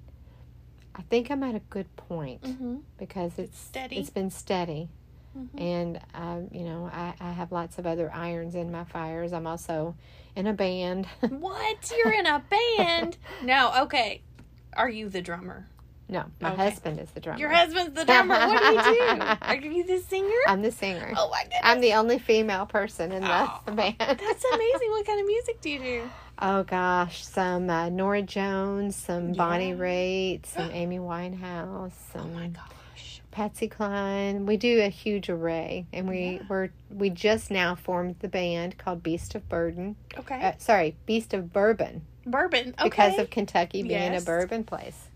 I 0.96 1.02
think 1.04 1.30
I'm 1.30 1.44
at 1.44 1.56
a 1.56 1.62
good 1.70 1.94
point 1.96 2.42
Mm-hmm. 2.44 2.76
because 2.98 3.38
it's 3.38 3.58
steady. 3.58 3.98
It's 3.98 4.10
been 4.10 4.30
steady, 4.30 4.90
Mhm. 5.38 5.62
and 5.62 6.00
um, 6.13 6.48
you 6.52 6.63
know 6.65 6.89
I, 6.94 7.13
I 7.22 7.32
have 7.32 7.52
lots 7.52 7.78
of 7.78 7.86
other 7.88 8.12
irons 8.13 8.54
in 8.56 8.72
my 8.72 8.84
fires. 8.84 9.32
I'm 9.34 9.48
also 9.48 9.96
in 10.36 10.48
a 10.48 10.54
band. 10.54 11.08
What? 11.30 11.91
You're 11.98 12.13
in 12.13 12.26
a 12.26 12.44
band? 12.78 13.17
no, 13.44 13.72
okay. 13.84 14.22
Are 14.76 14.89
you 14.89 15.10
the 15.10 15.22
drummer? 15.22 15.67
No, 16.10 16.26
my 16.41 16.52
Okay. 16.54 16.70
husband 16.70 17.00
is 17.00 17.10
the 17.12 17.22
drummer. 17.22 17.39
Your 17.39 17.50
husband's 17.52 17.94
the 17.98 18.04
drummer. 18.04 18.36
What 18.36 18.60
do 18.62 18.67
you 18.67 19.17
do? 19.17 19.26
Are 19.41 19.56
you 19.56 19.86
the 19.86 20.00
singer? 20.00 20.36
I'm 20.48 20.62
the 20.62 20.72
singer. 20.72 21.13
oh 21.15 21.30
my 21.30 21.44
goodness. 21.44 21.62
I'm 21.63 21.80
the 21.80 21.94
only 21.94 22.20
female 22.20 22.65
person 22.65 23.13
in 23.13 23.24
the, 23.24 23.30
Oh, 23.50 23.62
band. 23.72 23.96
That's 23.98 24.46
amazing. 24.54 24.89
What 24.89 25.06
kind 25.06 25.22
of 25.22 25.26
music 25.28 25.62
do 25.62 25.70
you 25.70 25.80
do? 25.80 26.10
Oh 26.39 26.63
gosh, 26.63 27.24
some 27.26 27.70
uh, 27.70 27.88
Norah 27.89 28.24
Jones, 28.24 28.96
some 28.98 29.32
Bonnie 29.32 29.74
Raitt, 29.74 30.46
some 30.48 30.70
Amy 30.74 31.00
Winehouse, 31.00 31.94
Oh 32.15 32.20
my 32.26 32.44
some 32.44 32.52
gosh. 32.52 32.72
Patsy 33.32 33.67
Cline. 33.67 34.46
We 34.46 34.58
do 34.58 34.82
a 34.82 34.89
huge 34.89 35.30
array, 35.30 35.86
and 35.94 36.08
we 36.08 36.20
Yeah. 36.36 36.41
we're 36.50 36.70
we 36.89 37.10
just 37.10 37.50
now 37.50 37.76
formed 37.76 38.17
the 38.20 38.28
band 38.28 38.78
called 38.78 39.02
Beast 39.04 39.34
of 39.36 39.48
Burden. 39.50 39.96
Okay. 40.17 40.41
Uh, 40.41 40.54
sorry, 40.58 40.96
Beast 41.06 41.34
of 41.34 41.54
Bourbon, 41.54 42.02
Bourbon. 42.26 42.70
Okay. 42.78 42.84
because 42.84 43.17
of 43.20 43.30
Kentucky 43.30 43.82
being 43.84 44.13
Yes. 44.13 44.24
a 44.24 44.26
bourbon 44.26 44.63
place. 44.65 45.08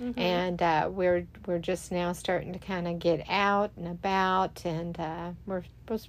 Mhm. 0.00 0.18
And 0.18 0.62
uh, 0.62 0.90
we're 0.92 1.26
we're 1.46 1.58
just 1.60 1.92
now 1.92 2.12
starting 2.12 2.52
to 2.52 2.58
kind 2.58 2.88
of 2.88 2.98
get 2.98 3.24
out 3.30 3.70
and 3.76 3.86
about, 3.86 4.64
and 4.64 4.98
uh, 4.98 5.30
we're 5.46 5.62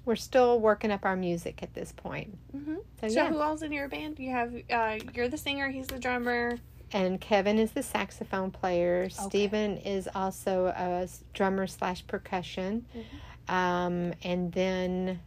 we're 0.06 0.16
still 0.16 0.60
working 0.60 0.90
up 0.92 1.06
our 1.06 1.16
music 1.16 1.62
at 1.62 1.74
this 1.74 1.92
point. 1.92 2.38
Mhm. 2.56 2.78
So, 3.02 3.08
So 3.08 3.14
yeah. 3.24 3.30
who 3.30 3.38
all's 3.40 3.62
in 3.62 3.72
your 3.72 3.88
band? 3.88 4.18
You 4.20 4.32
have 4.32 4.54
uh, 4.72 4.98
you're 5.14 5.28
the 5.28 5.38
singer. 5.38 5.70
He's 5.70 5.88
the 5.88 6.00
drummer. 6.00 6.58
And 6.94 7.20
Kevin 7.20 7.58
is 7.58 7.72
the 7.72 7.84
saxophone 7.84 8.52
player. 8.52 9.10
Stephen 9.10 9.78
is 9.78 10.08
also 10.14 10.68
a 10.68 11.08
drummer 11.34 11.66
slash 11.68 12.06
percussion. 12.06 12.86
Mm-hmm. 12.96 13.54
Um, 13.54 14.14
and 14.24 14.52
then 14.54 15.20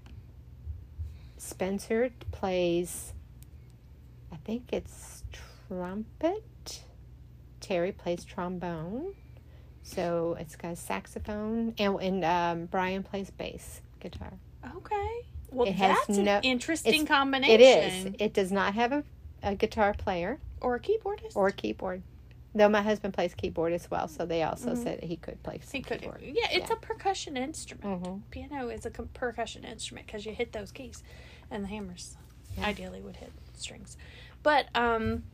Spencer 1.37 2.11
plays, 2.31 3.13
I 4.33 4.37
think 4.37 4.73
it's 4.73 5.25
trumpet. 5.69 6.83
Terry 7.61 7.93
plays 7.93 8.25
trombone. 8.25 9.15
So 9.83 10.37
it's 10.41 10.57
got 10.57 10.73
a 10.73 10.77
saxophone. 10.77 11.75
And, 11.79 12.01
and 12.01 12.25
um, 12.25 12.67
Brian 12.67 13.03
plays 13.03 13.31
bass 13.31 13.83
guitar. 14.01 14.33
Okay. 14.77 15.27
Well, 15.51 15.67
It 15.69 15.75
has 15.75 15.99
that's 16.07 16.19
no- 16.19 16.37
an 16.39 16.45
interesting 16.45 17.07
combination. 17.07 17.61
It 17.61 17.61
is. 17.61 18.15
It 18.19 18.35
does 18.35 18.53
not 18.53 18.75
have 18.75 18.93
a, 18.93 19.05
a 19.43 19.55
guitar 19.55 19.95
player. 19.95 20.39
Or 20.61 20.75
a 20.77 20.81
keyboardist. 20.81 21.35
or 21.37 21.49
a 21.49 21.53
keyboard. 21.53 22.03
Though 22.55 22.69
my 22.71 22.81
husband 22.81 23.13
plays 23.13 23.35
keyboard 23.35 23.75
as 23.75 23.91
well, 23.91 24.09
so 24.09 24.25
they 24.25 24.43
also 24.43 24.71
Mhm. 24.75 24.83
said 24.83 25.05
he 25.05 25.17
could 25.17 25.43
play 25.43 25.61
he 25.71 25.83
could. 25.83 26.01
keyboard. 26.01 26.23
Yeah, 26.23 26.49
it's 26.51 26.71
Yeah. 26.71 26.77
a 26.77 26.81
percussion 26.81 27.37
instrument. 27.37 28.07
hmm 28.07 28.19
Piano 28.31 28.69
is 28.69 28.87
a 28.87 28.91
percussion 28.91 29.65
instrument 29.65 30.07
because 30.07 30.25
you 30.25 30.33
hit 30.33 30.53
those 30.53 30.73
keys, 30.73 31.03
and 31.51 31.65
the 31.65 31.69
hammers 31.69 32.17
Yeah. 32.57 32.67
ideally 32.67 33.03
would 33.03 33.17
hit 33.17 33.31
strings. 33.55 33.99
But 34.43 34.69
um, 34.75 35.25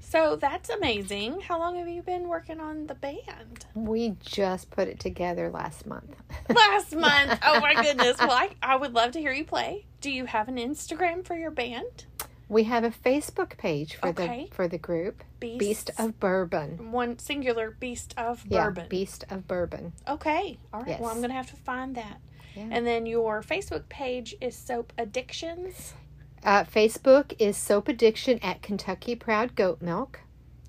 so 0.00 0.36
that's 0.36 0.70
amazing. 0.70 1.42
How 1.42 1.58
long 1.58 1.76
have 1.76 1.86
you 1.88 2.00
been 2.02 2.28
working 2.28 2.58
on 2.60 2.86
the 2.86 2.94
band? 2.94 3.66
We 3.74 4.16
just 4.20 4.70
put 4.70 4.88
it 4.88 4.98
together 4.98 5.50
last 5.50 5.84
month. 5.86 6.16
Last 6.48 6.96
month. 6.96 7.38
Oh 7.44 7.60
my 7.60 7.74
goodness. 7.74 8.16
Well, 8.18 8.30
I, 8.32 8.50
I 8.62 8.76
would 8.76 8.94
love 8.94 9.12
to 9.12 9.20
hear 9.20 9.32
you 9.32 9.44
play. 9.44 9.84
Do 10.00 10.10
you 10.10 10.24
have 10.24 10.48
an 10.48 10.56
Instagram 10.56 11.24
for 11.26 11.36
your 11.36 11.50
band? 11.50 12.06
We 12.50 12.64
have 12.64 12.84
a 12.84 12.90
Facebook 12.90 13.56
page 13.56 13.94
for 13.94 14.08
Okay. 14.08 14.48
the 14.50 14.54
for 14.54 14.68
the 14.68 14.76
group, 14.76 15.22
Beast, 15.38 15.58
Beast 15.60 15.90
of 15.98 16.18
Bourbon. 16.20 16.90
one 16.92 17.18
singular 17.18 17.70
beast 17.70 18.12
of 18.18 18.44
Yeah, 18.46 18.64
bourbon. 18.64 18.88
Beast 18.88 19.24
of 19.30 19.46
Bourbon. 19.48 19.92
Okay. 20.06 20.58
All 20.72 20.80
right. 20.80 20.88
Yes. 20.90 21.00
Well, 21.00 21.10
I'm 21.10 21.20
gonna 21.22 21.32
have 21.32 21.48
to 21.50 21.56
find 21.56 21.94
that. 21.94 22.20
Yeah. 22.54 22.66
And 22.72 22.84
then 22.86 23.06
your 23.06 23.42
Facebook 23.42 23.88
page 23.88 24.34
is 24.40 24.56
Soap 24.56 24.92
Addictions. 24.98 25.94
Uh, 26.42 26.64
Facebook 26.64 27.34
is 27.38 27.56
Soap 27.56 27.86
Addiction 27.88 28.40
at 28.42 28.60
Kentucky 28.62 29.14
Proud 29.14 29.54
Goat 29.54 29.80
Milk. 29.80 30.20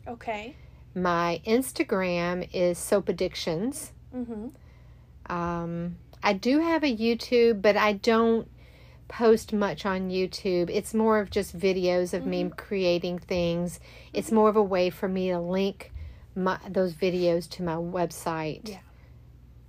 Okay. 0.08 0.56
My 0.94 1.42
Instagram 1.48 2.48
is 2.54 2.78
Soap 2.78 3.10
Addictions. 3.10 3.92
Mm-hmm. 4.16 4.50
Um, 5.34 5.96
I 6.22 6.34
do 6.34 6.60
have 6.60 6.84
a 6.84 6.96
YouTube, 6.96 7.62
but 7.62 7.78
I 7.78 7.94
don't 7.94 8.48
post 9.12 9.52
much 9.52 9.86
on 9.86 10.10
YouTube. 10.10 10.70
It's 10.70 10.94
more 10.94 11.20
of 11.20 11.30
just 11.30 11.58
videos 11.58 12.14
of 12.14 12.26
me 12.26 12.50
creating 12.56 13.20
things. 13.20 13.80
It's 14.14 14.32
more 14.32 14.48
of 14.50 14.56
a 14.56 14.64
way 14.64 14.90
for 14.90 15.08
me 15.10 15.30
to 15.30 15.40
link 15.40 15.92
my 16.34 16.58
those 16.70 16.94
videos 16.94 17.50
to 17.52 17.64
my 17.64 17.76
website 17.76 18.70
Yeah. 18.70 18.78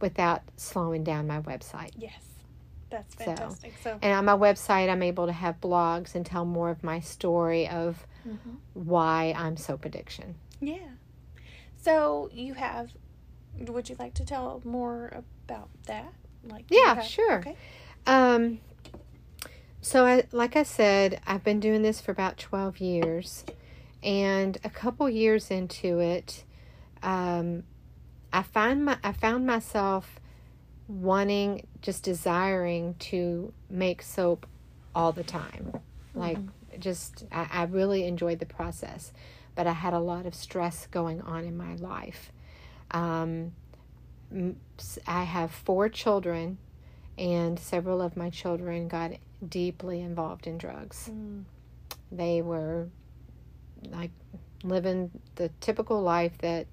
without 0.01 0.43
slowing 0.57 1.03
down 1.03 1.27
my 1.27 1.41
website. 1.41 1.91
Yes. 1.97 2.23
That's 2.89 3.17
So, 3.17 3.25
fantastic. 3.25 3.73
So, 3.83 3.99
And 4.01 4.13
on 4.15 4.25
my 4.27 4.37
website, 4.37 4.89
I'm 4.89 5.03
able 5.03 5.27
to 5.27 5.33
have 5.33 5.61
blogs 5.61 6.15
and 6.15 6.25
tell 6.25 6.45
more 6.45 6.71
of 6.71 6.85
my 6.85 7.01
story 7.01 7.67
of 7.67 8.07
Mhm. 8.27 8.57
why 8.75 9.35
I'm 9.37 9.57
soap 9.57 9.85
addiction. 9.85 10.37
yeah. 10.61 10.77
So 11.77 12.31
you 12.33 12.55
have. 12.55 12.93
Would 13.59 13.89
you 13.89 13.97
like 13.99 14.15
to 14.15 14.25
tell 14.25 14.61
more 14.65 15.09
about 15.13 15.69
that? 15.87 16.13
Like. 16.45 16.67
Yeah, 16.71 16.95
have- 16.95 17.05
sure. 17.05 17.39
Okay. 17.41 17.57
Um, 18.07 18.61
so 19.83 20.07
I, 20.07 20.25
like 20.31 20.55
I 20.57 20.63
said, 20.63 21.21
I've 21.27 21.43
been 21.43 21.61
doing 21.61 21.83
this 21.83 22.01
for 22.01 22.13
about 22.13 22.39
12 22.39 22.79
years 22.79 23.45
and 24.03 24.57
a 24.65 24.71
couple 24.71 25.09
years 25.11 25.51
into 25.51 25.99
it, 25.99 26.45
um, 27.03 27.65
I 28.33 28.43
find 28.43 28.85
my, 28.85 28.97
I 29.03 29.13
found 29.13 29.47
myself 29.47 30.21
wanting, 30.89 31.67
just 31.81 32.05
desiring 32.05 32.95
to 32.99 33.53
make 33.69 34.03
soap 34.03 34.47
all 34.95 35.13
the 35.13 35.25
time. 35.25 35.73
Like 36.15 36.39
just, 36.79 37.25
I, 37.33 37.49
I 37.53 37.63
really 37.65 38.07
enjoyed 38.07 38.39
the 38.39 38.47
process, 38.47 39.13
but 39.55 39.67
I 39.67 39.73
had 39.73 39.95
a 39.95 40.01
lot 40.01 40.27
of 40.27 40.35
stress 40.35 40.87
going 40.87 41.21
on 41.23 41.45
in 41.45 41.57
my 41.57 41.75
life. 41.77 42.33
Um, 42.93 43.53
I 45.07 45.25
have 45.25 45.51
four 45.51 45.89
children 45.89 46.59
and 47.19 47.59
several 47.59 48.01
of 48.01 48.17
my 48.17 48.31
children 48.31 48.89
got 48.89 49.13
deeply 49.49 50.01
involved 50.01 50.47
in 50.47 50.59
drugs. 50.59 51.11
Mm. 51.13 51.45
They 52.11 52.43
were 52.43 52.89
like 53.91 54.11
living 54.63 55.11
the 55.37 55.51
typical 55.61 56.01
life 56.03 56.37
that 56.39 56.67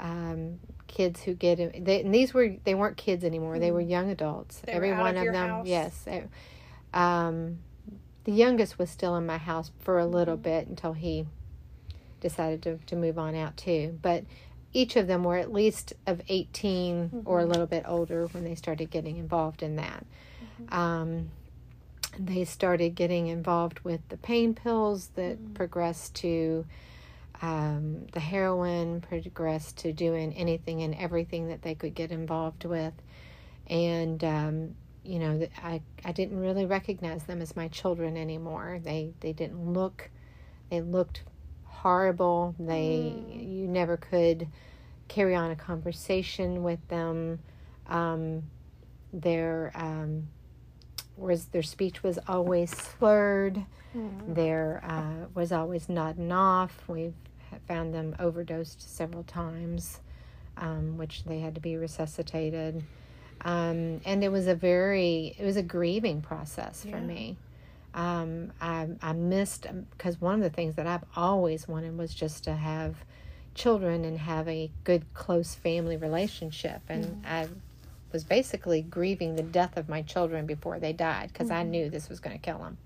um, 0.00 0.58
kids 0.86 1.22
who 1.22 1.34
get 1.34 1.60
in, 1.60 1.84
they, 1.84 2.00
and 2.02 2.12
these 2.14 2.32
were 2.34 2.56
they 2.64 2.74
weren't 2.74 2.96
kids 2.96 3.24
anymore. 3.24 3.58
They 3.58 3.70
were 3.70 3.80
young 3.80 4.10
adults. 4.10 4.60
Mm. 4.62 4.66
They 4.66 4.72
Every 4.72 4.92
one 4.92 5.16
of 5.16 5.26
of 5.26 5.32
them, 5.32 5.48
house? 5.48 5.66
yes. 5.66 6.04
eh, 6.06 6.22
Um, 6.94 7.58
the 8.24 8.32
youngest 8.32 8.78
was 8.78 8.90
still 8.90 9.16
in 9.16 9.26
my 9.26 9.38
house 9.38 9.70
for 9.80 9.98
a 9.98 10.06
little 10.06 10.34
Mm-hmm. 10.34 10.42
bit 10.42 10.68
until 10.68 10.92
he 10.94 11.26
decided 12.20 12.62
to, 12.62 12.78
to 12.86 12.96
move 12.96 13.18
on 13.18 13.34
out 13.34 13.56
too. 13.56 13.98
But 14.02 14.24
each 14.72 14.96
of 14.96 15.06
them 15.06 15.24
were 15.24 15.36
at 15.36 15.52
least 15.52 15.94
of 16.06 16.20
18 16.28 17.22
or 17.24 17.38
a 17.40 17.42
Mm-hmm. 17.42 17.50
little 17.50 17.66
bit 17.66 17.84
older 17.86 18.26
when 18.28 18.44
they 18.44 18.54
started 18.54 18.90
getting 18.90 19.16
involved 19.16 19.62
in 19.62 19.76
that. 19.76 20.04
Mm-hmm. 20.62 20.74
Um, 20.78 21.30
they 22.18 22.44
started 22.44 22.94
getting 22.94 23.28
involved 23.28 23.80
with 23.80 24.00
the 24.08 24.16
pain 24.16 24.54
pills 24.54 25.08
that 25.14 25.38
Mm-hmm. 25.38 25.54
progressed 25.54 26.14
to 26.16 26.64
um, 27.42 28.06
the 28.12 28.20
heroin, 28.20 29.00
progressed 29.00 29.78
to 29.78 29.92
doing 29.92 30.34
anything 30.34 30.82
and 30.82 30.94
everything 30.94 31.48
that 31.48 31.62
they 31.62 31.74
could 31.74 31.94
get 31.94 32.10
involved 32.10 32.64
with. 32.64 32.92
And, 33.66 34.22
um, 34.24 34.74
you 35.04 35.18
know, 35.18 35.48
I, 35.62 35.80
I 36.04 36.12
didn't 36.12 36.38
really 36.38 36.66
recognize 36.66 37.24
them 37.24 37.40
as 37.40 37.56
my 37.56 37.68
children 37.68 38.16
anymore. 38.16 38.80
They, 38.82 39.12
they 39.20 39.32
didn't 39.32 39.72
look, 39.72 40.10
they 40.70 40.80
looked 40.82 41.22
horrible. 41.64 42.54
They, 42.58 43.14
you 43.30 43.66
never 43.66 43.96
could 43.96 44.48
carry 45.08 45.34
on 45.34 45.50
a 45.50 45.56
conversation 45.56 46.62
with 46.62 46.86
them. 46.88 47.38
Um, 47.86 48.42
their, 49.12 49.72
um, 49.74 50.28
was 51.20 51.46
their 51.46 51.62
speech 51.62 52.02
was 52.02 52.18
always 52.26 52.70
slurred. 52.70 53.64
Mhm. 53.94 54.34
There 54.34 54.82
uh, 54.84 55.26
was 55.34 55.52
always 55.52 55.88
nodding 55.88 56.32
off. 56.32 56.84
We've 56.88 57.14
found 57.66 57.92
them 57.92 58.14
overdosed 58.18 58.80
several 58.80 59.24
times, 59.24 60.00
um, 60.56 60.96
which 60.96 61.24
they 61.24 61.40
had 61.40 61.54
to 61.56 61.60
be 61.60 61.76
resuscitated. 61.76 62.82
Um, 63.42 64.00
and 64.04 64.22
it 64.22 64.30
was 64.30 64.46
a 64.46 64.54
very, 64.54 65.34
it 65.38 65.44
was 65.44 65.56
a 65.56 65.62
grieving 65.62 66.20
process 66.22 66.82
for 66.82 66.88
Yeah. 66.98 67.00
me. 67.00 67.36
Um, 67.94 68.52
I, 68.60 68.86
I 69.02 69.12
missed, 69.14 69.66
because 69.90 70.20
one 70.20 70.34
of 70.34 70.40
the 70.42 70.50
things 70.50 70.76
that 70.76 70.86
I've 70.86 71.04
always 71.16 71.66
wanted 71.66 71.96
was 71.98 72.14
just 72.14 72.44
to 72.44 72.52
have 72.52 72.96
children 73.54 74.04
and 74.04 74.18
have 74.18 74.46
a 74.46 74.70
good, 74.84 75.04
close 75.14 75.54
family 75.54 75.96
relationship. 75.96 76.82
And 76.88 77.24
I 77.26 77.48
was 78.12 78.24
basically 78.24 78.82
grieving 78.82 79.36
the 79.36 79.42
death 79.42 79.76
of 79.76 79.88
my 79.88 80.02
children 80.02 80.46
before 80.46 80.78
they 80.78 80.92
died 80.92 81.30
because 81.32 81.50
I 81.50 81.62
knew 81.62 81.88
this 81.90 82.08
was 82.08 82.20
going 82.20 82.36
to 82.38 82.42
kill 82.42 82.58
them. 82.58 82.78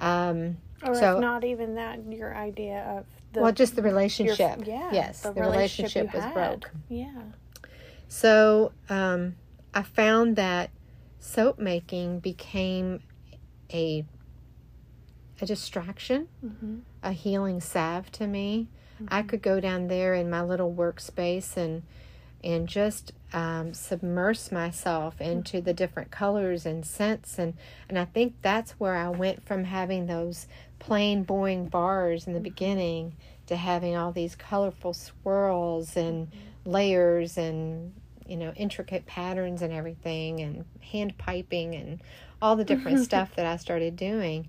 Um, 0.00 0.56
Or 0.82 0.94
So- 0.94 1.16
if 1.16 1.20
not 1.20 1.44
even 1.44 1.74
that, 1.74 1.98
your 2.10 2.34
idea 2.34 2.82
of 2.98 3.04
the 3.34 3.42
well, 3.42 3.52
just 3.52 3.76
the 3.76 3.82
your- 3.82 3.90
relationship. 3.90 4.66
yeah, 4.66 4.88
yes, 4.92 5.20
the 5.22 5.32
the, 5.32 5.40
relationship 5.42 6.10
relationship, 6.10 6.14
was 6.14 6.24
had. 6.24 6.34
broke. 6.60 6.70
Yeah. 6.88 7.22
So 8.08 8.72
um, 8.88 9.36
I 9.74 9.82
found 9.82 10.36
that 10.36 10.70
soap 11.18 11.58
making 11.58 12.20
became 12.20 13.02
a 13.72 14.04
a 15.42 15.46
distraction, 15.46 16.28
Mm-hmm. 16.44 16.78
a 17.02 17.12
healing 17.12 17.60
salve 17.60 18.10
to 18.12 18.26
me. 18.26 18.68
I 19.08 19.22
could 19.22 19.40
go 19.40 19.60
down 19.60 19.88
there 19.88 20.12
in 20.14 20.28
my 20.28 20.42
little 20.42 20.74
workspace 20.74 21.56
and 21.56 21.82
and 22.42 22.68
just 22.68 23.12
um, 23.32 23.74
submerge 23.74 24.50
myself 24.50 25.20
into 25.20 25.60
the 25.60 25.72
different 25.72 26.10
colors 26.10 26.66
and 26.66 26.84
scents 26.84 27.38
and 27.38 27.54
and 27.88 27.98
I 27.98 28.04
think 28.04 28.34
that's 28.42 28.72
where 28.72 28.96
I 28.96 29.08
went 29.08 29.46
from 29.46 29.64
having 29.64 30.06
those 30.06 30.46
plain 30.78 31.22
boring 31.22 31.66
bars 31.66 32.26
in 32.26 32.32
the 32.32 32.40
beginning 32.40 33.16
to 33.46 33.56
having 33.56 33.96
all 33.96 34.12
these 34.12 34.34
colorful 34.34 34.94
swirls 34.94 35.96
and 35.96 36.30
layers 36.64 37.36
and 37.36 37.92
you 38.26 38.36
know 38.36 38.52
intricate 38.56 39.06
patterns 39.06 39.62
and 39.62 39.72
everything 39.72 40.40
and 40.40 40.64
hand 40.80 41.16
piping 41.18 41.74
and 41.74 42.00
all 42.42 42.56
the 42.56 42.64
different 42.64 43.00
stuff 43.04 43.34
that 43.36 43.46
I 43.46 43.56
started 43.56 43.96
doing 43.96 44.48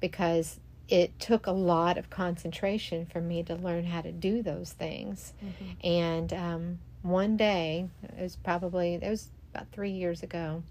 because 0.00 0.60
it 0.88 1.18
took 1.18 1.46
a 1.46 1.52
lot 1.52 1.96
of 1.96 2.10
concentration 2.10 3.06
for 3.06 3.20
me 3.20 3.42
to 3.44 3.54
learn 3.54 3.86
how 3.86 4.02
to 4.02 4.12
do 4.12 4.42
those 4.42 4.72
things. 4.72 5.32
Mm-hmm. 5.42 5.86
And 5.86 6.32
um, 6.34 6.78
one 7.02 7.36
day, 7.36 7.88
it 8.02 8.22
was 8.22 8.36
probably, 8.36 8.94
it 8.94 9.08
was 9.08 9.28
about 9.54 9.66
three 9.72 9.90
years 9.90 10.22
ago, 10.22 10.62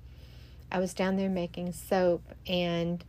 I 0.71 0.79
was 0.79 0.93
down 0.93 1.17
there 1.17 1.29
making 1.29 1.73
soap 1.73 2.23
and 2.47 3.03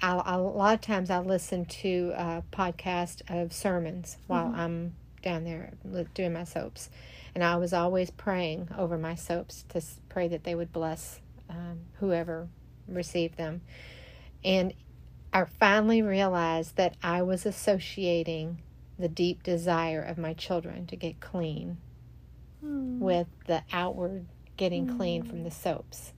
I, 0.00 0.14
I, 0.16 0.34
a 0.34 0.38
lot 0.38 0.74
of 0.74 0.80
times 0.80 1.10
I 1.10 1.20
listen 1.20 1.64
to 1.64 2.12
a 2.14 2.42
podcast 2.52 3.22
of 3.28 3.52
sermons 3.52 4.18
while 4.26 4.46
mm-hmm. 4.46 4.60
I'm 4.60 4.94
down 5.22 5.44
there 5.44 5.72
doing 6.14 6.32
my 6.32 6.44
soaps. 6.44 6.90
And 7.34 7.42
I 7.42 7.56
was 7.56 7.72
always 7.72 8.10
praying 8.10 8.68
over 8.76 8.98
my 8.98 9.14
soaps 9.14 9.64
to 9.70 9.80
pray 10.10 10.28
that 10.28 10.44
they 10.44 10.54
would 10.54 10.72
bless 10.72 11.20
um, 11.48 11.80
whoever 11.94 12.48
received 12.86 13.38
them. 13.38 13.62
And 14.44 14.74
I 15.32 15.44
finally 15.44 16.02
realized 16.02 16.76
that 16.76 16.94
I 17.02 17.22
was 17.22 17.46
associating 17.46 18.58
the 18.98 19.08
deep 19.08 19.42
desire 19.42 20.02
of 20.02 20.18
my 20.18 20.34
children 20.34 20.86
to 20.88 20.96
get 20.96 21.20
clean 21.20 21.78
mm. 22.64 22.98
with 22.98 23.26
the 23.46 23.62
outward 23.72 24.26
getting 24.56 24.86
mm. 24.86 24.96
clean 24.96 25.22
from 25.22 25.44
the 25.44 25.50
soaps. 25.50 26.12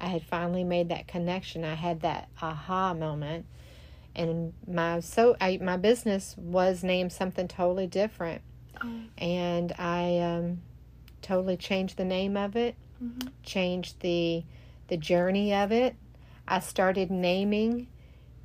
I 0.00 0.08
had 0.08 0.22
finally 0.22 0.64
made 0.64 0.88
that 0.88 1.06
connection. 1.06 1.64
I 1.64 1.74
had 1.74 2.00
that 2.00 2.28
aha 2.42 2.94
moment, 2.94 3.46
and 4.14 4.52
my 4.66 5.00
so 5.00 5.36
I, 5.40 5.58
my 5.62 5.76
business 5.76 6.34
was 6.36 6.82
named 6.82 7.12
something 7.12 7.48
totally 7.48 7.86
different, 7.86 8.42
oh. 8.82 9.00
and 9.16 9.72
I 9.78 10.18
um, 10.18 10.62
totally 11.22 11.56
changed 11.56 11.96
the 11.96 12.04
name 12.04 12.36
of 12.36 12.56
it, 12.56 12.74
mm-hmm. 13.02 13.28
changed 13.42 14.00
the 14.00 14.44
the 14.88 14.96
journey 14.96 15.54
of 15.54 15.72
it. 15.72 15.96
I 16.46 16.60
started 16.60 17.10
naming 17.10 17.86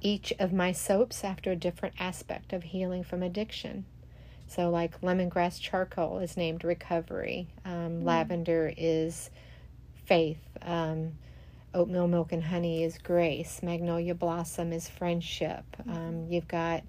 each 0.01 0.31
of 0.39 0.53
my 0.53 0.71
soaps 0.71 1.23
after 1.23 1.51
a 1.51 1.55
different 1.55 1.95
aspect 1.99 2.53
of 2.53 2.63
healing 2.63 3.03
from 3.03 3.21
addiction. 3.21 3.85
So, 4.49 4.71
like 4.71 4.99
lemongrass 5.01 5.61
charcoal 5.61 6.17
is 6.19 6.35
named 6.35 6.63
recovery, 6.63 7.47
um, 7.65 8.01
mm. 8.01 8.03
lavender 8.03 8.73
is 8.75 9.29
faith, 10.05 10.41
um, 10.63 11.11
oatmeal 11.75 12.07
milk 12.07 12.31
and 12.31 12.43
honey 12.43 12.83
is 12.83 12.97
grace, 12.97 13.61
magnolia 13.61 14.15
blossom 14.15 14.73
is 14.73 14.89
friendship. 14.89 15.63
Mm. 15.87 15.95
Um, 15.95 16.27
you've 16.29 16.47
got 16.47 16.81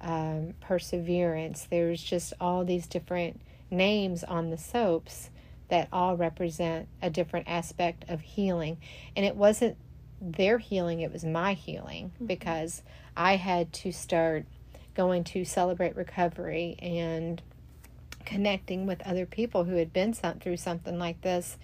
um, 0.00 0.54
perseverance. 0.60 1.66
There's 1.68 2.00
just 2.00 2.32
all 2.40 2.64
these 2.64 2.86
different 2.86 3.40
names 3.72 4.22
on 4.22 4.50
the 4.50 4.58
soaps 4.58 5.30
that 5.68 5.88
all 5.92 6.16
represent 6.16 6.88
a 7.02 7.10
different 7.10 7.48
aspect 7.48 8.04
of 8.08 8.20
healing. 8.20 8.78
And 9.16 9.26
it 9.26 9.34
wasn't 9.34 9.76
their 10.20 10.58
healing, 10.58 11.00
it 11.00 11.12
was 11.12 11.24
my 11.24 11.54
healing 11.54 12.12
mm-hmm. 12.14 12.26
because 12.26 12.82
I 13.16 13.36
had 13.36 13.72
to 13.74 13.90
start 13.90 14.44
going 15.00 15.24
to 15.24 15.46
celebrate 15.46 15.96
recovery 15.96 16.76
and 16.82 17.40
connecting 18.26 18.86
with 18.86 19.00
other 19.06 19.24
people 19.24 19.64
who 19.64 19.76
had 19.76 19.94
been 19.94 20.12
through 20.12 20.58
something 20.58 20.98
like 20.98 21.18
this 21.22 21.56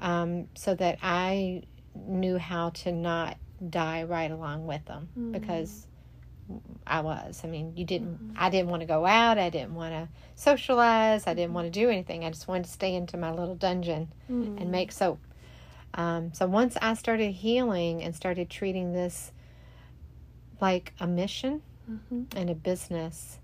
um, 0.00 0.48
so 0.56 0.74
that 0.74 0.98
I 1.00 1.62
knew 1.94 2.38
how 2.38 2.70
to 2.70 2.90
not 2.90 3.36
die 3.70 4.02
right 4.02 4.32
along 4.32 4.66
with 4.66 4.84
them 4.86 5.08
mm-hmm. 5.16 5.30
because 5.30 5.86
I 6.84 7.02
was. 7.02 7.42
I 7.44 7.46
mean, 7.46 7.76
you 7.76 7.84
didn't, 7.84 8.14
mm-hmm. 8.14 8.36
I 8.36 8.50
didn't 8.50 8.68
want 8.68 8.80
to 8.80 8.86
go 8.86 9.06
out. 9.06 9.38
I 9.38 9.48
didn't 9.48 9.76
want 9.76 9.92
to 9.92 10.08
socialize. 10.34 11.28
I 11.28 11.34
didn't 11.34 11.54
want 11.54 11.72
to 11.72 11.80
do 11.80 11.88
anything. 11.88 12.24
I 12.24 12.30
just 12.30 12.48
wanted 12.48 12.64
to 12.64 12.70
stay 12.70 12.96
into 12.96 13.16
my 13.16 13.30
little 13.30 13.54
dungeon 13.54 14.10
and 14.26 14.58
mm-hmm. 14.58 14.70
make 14.72 14.90
soap. 14.90 15.20
Um, 15.94 16.34
so 16.34 16.46
once 16.48 16.76
I 16.82 16.94
started 16.94 17.30
healing 17.30 18.02
and 18.02 18.12
started 18.16 18.50
treating 18.50 18.92
this 18.92 19.30
like 20.60 20.92
a 20.98 21.06
mission 21.06 21.62
mm-hmm. 21.90 22.24
and 22.36 22.50
a 22.50 22.54
business, 22.54 23.38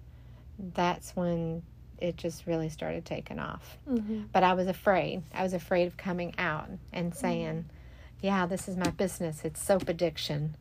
that's 0.59 1.15
when 1.15 1.63
it 1.99 2.17
just 2.17 2.47
really 2.47 2.69
started 2.69 3.05
taking 3.05 3.39
off. 3.39 3.79
Mm-hmm. 3.89 4.25
But 4.33 4.45
I 4.45 4.55
was 4.55 4.67
afraid. 4.67 5.23
I 5.33 5.43
was 5.43 5.53
afraid 5.53 5.87
of 5.87 5.97
coming 5.97 6.35
out 6.39 6.69
and 6.93 7.15
saying, 7.15 7.65
mm-hmm. 7.65 8.27
yeah, 8.27 8.47
this 8.47 8.69
is 8.69 8.77
my 8.77 8.91
business. 8.91 9.45
It's 9.45 9.63
soap 9.63 9.89
addiction. 9.89 10.57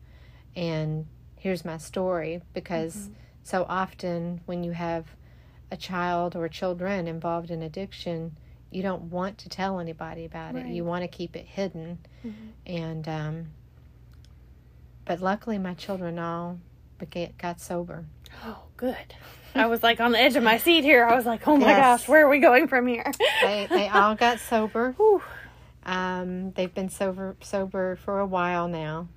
And 0.56 1.06
here's 1.36 1.64
my 1.64 1.78
story. 1.78 2.42
Because 2.52 2.96
mm-hmm. 2.96 3.12
so 3.44 3.66
often 3.68 4.40
when 4.46 4.64
you 4.64 4.72
have 4.72 5.06
a 5.70 5.76
child 5.76 6.34
or 6.34 6.48
children 6.48 7.06
involved 7.06 7.50
in 7.50 7.62
addiction, 7.62 8.36
you 8.70 8.82
don't 8.82 9.04
want 9.04 9.38
to 9.38 9.48
tell 9.48 9.80
anybody 9.80 10.24
about 10.24 10.54
right. 10.54 10.66
it. 10.66 10.72
You 10.72 10.84
want 10.84 11.02
to 11.02 11.08
keep 11.08 11.36
it 11.36 11.46
hidden. 11.46 11.98
Mm-hmm. 12.24 12.48
And 12.66 13.08
um, 13.08 13.46
but 15.04 15.20
luckily, 15.20 15.58
my 15.58 15.74
children 15.74 16.18
all 16.18 16.58
got 17.38 17.60
sober. 17.60 18.04
Oh, 18.44 18.62
good. 18.76 19.14
I 19.54 19.66
was 19.66 19.82
like 19.82 20.00
on 20.00 20.12
the 20.12 20.20
edge 20.20 20.36
of 20.36 20.42
my 20.42 20.58
seat 20.58 20.84
here. 20.84 21.04
I 21.04 21.16
was 21.16 21.26
like, 21.26 21.46
oh 21.48 21.56
my 21.56 21.68
yes. 21.68 22.02
gosh, 22.02 22.08
where 22.08 22.26
are 22.26 22.28
we 22.28 22.38
going 22.38 22.68
from 22.68 22.86
here? 22.86 23.10
they 23.42 23.66
they 23.68 23.88
all 23.92 24.14
got 24.14 24.40
sober. 24.40 24.94
Um, 25.84 26.52
they've 26.52 26.72
been 26.72 26.90
sober 26.90 27.36
sober 27.40 27.96
for 27.96 28.20
a 28.20 28.26
while 28.26 28.68
now, 28.68 29.08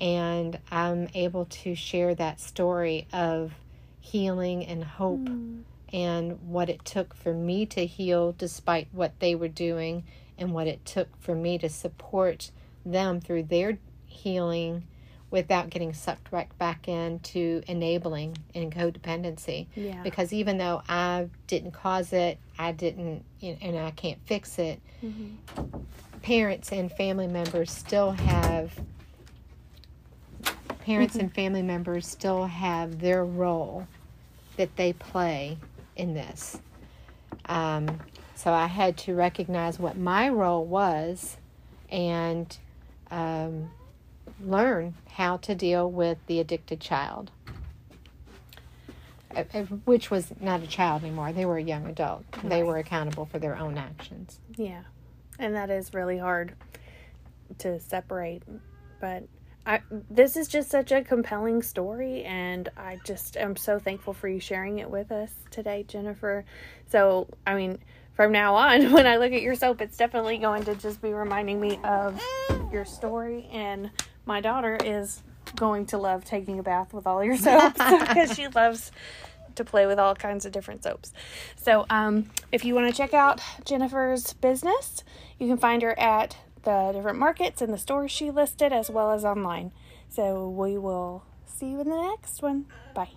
and 0.00 0.58
I'm 0.70 1.08
able 1.14 1.46
to 1.46 1.74
share 1.74 2.14
that 2.14 2.40
story 2.40 3.08
of 3.12 3.52
healing 4.00 4.64
and 4.64 4.84
hope. 4.84 5.20
Mm 5.20 5.62
and 5.92 6.40
what 6.48 6.70
it 6.70 6.84
took 6.84 7.14
for 7.14 7.34
me 7.34 7.66
to 7.66 7.84
heal 7.84 8.32
despite 8.32 8.88
what 8.92 9.18
they 9.20 9.34
were 9.34 9.48
doing 9.48 10.04
and 10.38 10.52
what 10.52 10.66
it 10.66 10.84
took 10.84 11.08
for 11.20 11.34
me 11.34 11.58
to 11.58 11.68
support 11.68 12.50
them 12.84 13.20
through 13.20 13.42
their 13.42 13.78
healing 14.06 14.84
without 15.32 15.70
getting 15.70 15.94
sucked 15.94 16.30
right 16.30 16.56
back 16.58 16.86
into 16.86 17.62
enabling 17.66 18.36
and 18.54 18.70
codependency. 18.72 19.66
Yeah. 19.74 20.00
Because 20.02 20.32
even 20.32 20.58
though 20.58 20.82
I 20.88 21.28
didn't 21.46 21.72
cause 21.72 22.12
it, 22.12 22.38
I 22.58 22.72
didn't, 22.72 23.24
you 23.40 23.52
know, 23.52 23.58
and 23.62 23.78
I 23.78 23.90
can't 23.92 24.18
fix 24.26 24.58
it, 24.58 24.80
mm-hmm. 25.02 25.78
parents 26.20 26.70
and 26.70 26.92
family 26.92 27.26
members 27.26 27.72
still 27.72 28.12
have 28.12 28.78
parents 30.80 31.14
mm-hmm. 31.14 31.24
and 31.26 31.34
family 31.34 31.62
members 31.62 32.06
still 32.06 32.44
have 32.44 33.00
their 33.00 33.24
role 33.24 33.86
that 34.56 34.76
they 34.76 34.92
play 34.92 35.56
in 35.96 36.12
this. 36.12 36.60
Um, 37.46 38.00
so 38.34 38.52
I 38.52 38.66
had 38.66 38.98
to 38.98 39.14
recognize 39.14 39.78
what 39.78 39.96
my 39.96 40.28
role 40.28 40.66
was 40.66 41.38
and 41.90 42.54
um, 43.10 43.70
learn 44.44 44.94
how 45.12 45.36
to 45.38 45.54
deal 45.54 45.90
with 45.90 46.18
the 46.26 46.40
addicted 46.40 46.80
child, 46.80 47.30
uh, 49.34 49.44
uh, 49.54 49.62
which 49.84 50.10
was 50.10 50.32
not 50.40 50.62
a 50.62 50.66
child 50.66 51.02
anymore. 51.02 51.32
They 51.32 51.44
were 51.44 51.58
a 51.58 51.62
young 51.62 51.86
adult. 51.86 52.24
Right. 52.36 52.48
They 52.48 52.62
were 52.62 52.78
accountable 52.78 53.26
for 53.26 53.38
their 53.38 53.56
own 53.56 53.78
actions. 53.78 54.40
Yeah. 54.56 54.82
And 55.38 55.54
that 55.54 55.70
is 55.70 55.94
really 55.94 56.18
hard 56.18 56.54
to 57.58 57.80
separate. 57.80 58.42
But 59.00 59.24
I, 59.64 59.80
this 60.10 60.36
is 60.36 60.48
just 60.48 60.70
such 60.70 60.90
a 60.90 61.02
compelling 61.02 61.62
story, 61.62 62.24
and 62.24 62.68
I 62.76 62.98
just 63.04 63.36
am 63.36 63.54
so 63.56 63.78
thankful 63.78 64.12
for 64.12 64.28
you 64.28 64.40
sharing 64.40 64.80
it 64.80 64.90
with 64.90 65.12
us 65.12 65.32
today, 65.50 65.84
Jennifer. 65.86 66.44
So, 66.88 67.28
I 67.46 67.54
mean, 67.54 67.78
from 68.14 68.32
now 68.32 68.56
on, 68.56 68.92
when 68.92 69.06
I 69.06 69.16
look 69.16 69.32
at 69.32 69.42
your 69.42 69.54
soap, 69.54 69.80
it's 69.80 69.96
definitely 69.96 70.38
going 70.38 70.64
to 70.64 70.74
just 70.74 71.00
be 71.00 71.12
reminding 71.12 71.60
me 71.60 71.78
of 71.84 72.20
your 72.72 72.84
story. 72.84 73.48
And 73.52 73.90
my 74.26 74.40
daughter 74.40 74.78
is 74.82 75.22
going 75.56 75.86
to 75.86 75.98
love 75.98 76.24
taking 76.24 76.58
a 76.58 76.62
bath 76.62 76.94
with 76.94 77.06
all 77.06 77.22
your 77.22 77.36
soaps 77.36 77.78
because 78.00 78.34
she 78.34 78.48
loves 78.48 78.92
to 79.54 79.64
play 79.64 79.86
with 79.86 79.98
all 79.98 80.14
kinds 80.14 80.46
of 80.46 80.52
different 80.52 80.82
soaps. 80.82 81.12
So, 81.56 81.84
um, 81.90 82.30
if 82.50 82.64
you 82.64 82.74
want 82.74 82.88
to 82.88 82.96
check 82.96 83.12
out 83.12 83.40
Jennifer's 83.64 84.32
business, 84.34 85.04
you 85.38 85.46
can 85.46 85.58
find 85.58 85.82
her 85.82 85.98
at 85.98 86.36
the 86.62 86.92
different 86.94 87.18
markets 87.18 87.60
and 87.60 87.72
the 87.72 87.78
stores 87.78 88.10
she 88.10 88.30
listed 88.30 88.72
as 88.72 88.90
well 88.90 89.10
as 89.10 89.24
online. 89.24 89.72
So 90.08 90.48
we 90.48 90.78
will 90.78 91.24
see 91.46 91.70
you 91.70 91.80
in 91.80 91.88
the 91.88 92.00
next 92.02 92.42
one. 92.42 92.66
Bye. 92.94 93.10